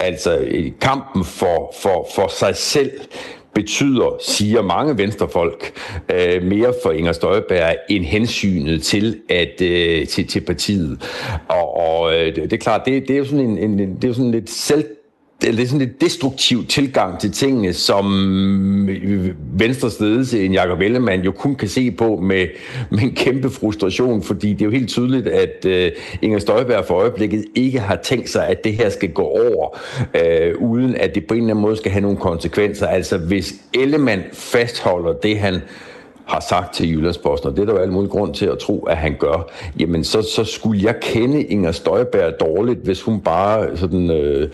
[0.00, 0.46] Altså
[0.80, 2.90] kampen for, for, for sig selv
[3.54, 5.72] betyder, siger mange venstrefolk,
[6.12, 11.02] øh, mere for Inger Støjberg end hensynet til, at, øh, til, til partiet.
[11.48, 14.08] Og, og øh, det er klart, det, det er jo sådan en, en det er
[14.08, 14.84] jo sådan lidt selv
[15.52, 18.08] det er sådan lidt destruktiv tilgang til tingene, som
[18.88, 22.46] øh, Venstres ledelse, en Jacob Ellemann, jo kun kan se på med,
[22.90, 26.94] med en kæmpe frustration, fordi det er jo helt tydeligt, at uh, Inger Støjberg for
[26.94, 29.78] øjeblikket ikke har tænkt sig, at det her skal gå over,
[30.14, 32.86] uh, uden at det på en eller anden måde skal have nogle konsekvenser.
[32.86, 35.60] Altså hvis Ellemann fastholder det, han
[36.26, 38.80] har sagt til Jyllandsposten, og det er der jo al mulig grund til at tro,
[38.80, 43.76] at han gør, jamen så, så skulle jeg kende Inger Støjberg dårligt, hvis hun bare
[43.76, 44.10] sådan...
[44.10, 44.48] Øh,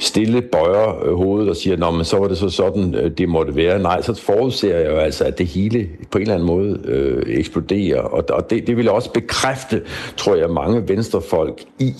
[0.00, 3.28] stille bøjer øh, hovedet og siger, Nå, men så var det så sådan, øh, det
[3.28, 3.78] måtte være.
[3.78, 7.22] Nej, så forudser jeg jo altså, at det hele på en eller anden måde øh,
[7.26, 8.00] eksploderer.
[8.00, 9.82] Og, og det, det vil også bekræfte,
[10.16, 11.94] tror jeg, mange venstrefolk i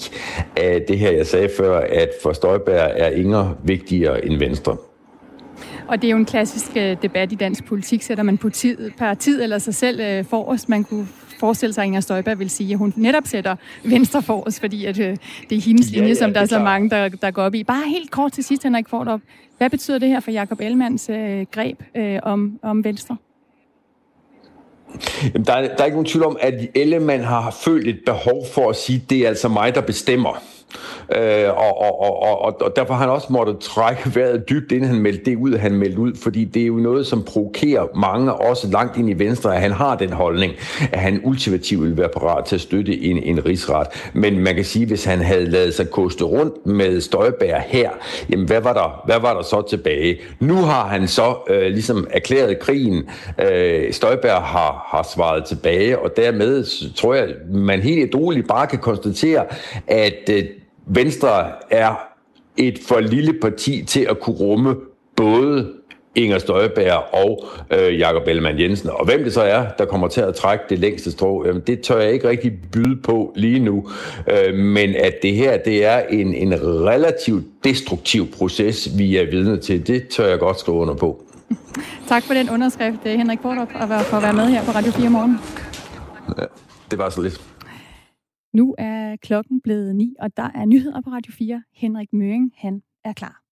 [0.56, 4.76] at det her, jeg sagde før, at for Støjberg er Inger vigtigere end Venstre.
[5.88, 8.02] Og det er jo en klassisk øh, debat i dansk politik.
[8.02, 10.68] Sætter man partiet, partiet eller sig selv forrest?
[10.68, 11.08] Man kunne
[11.40, 14.98] forestille sig, at Inger Støjberg vil sige, at hun netop sætter Venstre forrest, fordi at,
[14.98, 15.16] øh,
[15.50, 17.54] det er hendes linje, ja, ja, som der er, så mange, der, der går op
[17.54, 17.64] i.
[17.64, 19.20] Bare helt kort til sidst, Henrik Fordrup.
[19.58, 23.16] Hvad betyder det her for Jakob Ellemanns øh, greb øh, om, om Venstre?
[25.22, 28.46] Jamen, der, er, der er ikke nogen tvivl om, at Ellemann har følt et behov
[28.54, 30.42] for at sige, at det er altså mig, der bestemmer.
[31.16, 34.88] Øh, og, og, og, og, og derfor har han også måttet trække vejret dybt, inden
[34.88, 38.32] han meldte det ud, han meldte ud, fordi det er jo noget, som provokerer mange,
[38.32, 40.52] også langt ind i Venstre, at han har den holdning,
[40.92, 43.86] at han ultimativt vil være parat til at støtte en, en rigsret.
[44.12, 47.90] Men man kan sige, hvis han havde lavet sig koste rundt med Støjbær her,
[48.30, 50.18] jamen hvad var der, hvad var der så tilbage?
[50.40, 53.08] Nu har han så øh, ligesom erklæret krigen.
[53.38, 56.64] Øh, Støjbær har, har svaret tilbage, og dermed
[56.94, 59.44] tror jeg, man helt roligt bare kan konstatere,
[59.86, 60.44] at øh,
[60.94, 61.94] Venstre er
[62.56, 64.76] et for lille parti til at kunne rumme
[65.16, 65.72] både
[66.14, 68.90] Inger Støjberg og øh, Jakob Ellemann Jensen.
[68.90, 71.80] Og hvem det så er, der kommer til at trække det længste strå, jamen det
[71.80, 73.88] tør jeg ikke rigtig byde på lige nu.
[74.30, 79.56] Øh, men at det her, det er en, en relativt destruktiv proces, vi er vidne
[79.56, 81.24] til, det tør jeg godt skrive under på.
[82.08, 85.10] tak for den underskrift, Henrik Bortrup, og for at være med her på Radio 4
[85.10, 85.38] morgen.
[86.38, 86.44] Ja,
[86.90, 87.49] det var så lidt.
[88.52, 91.62] Nu er klokken blevet ni, og der er nyheder på Radio 4.
[91.72, 93.42] Henrik Møring, han er klar.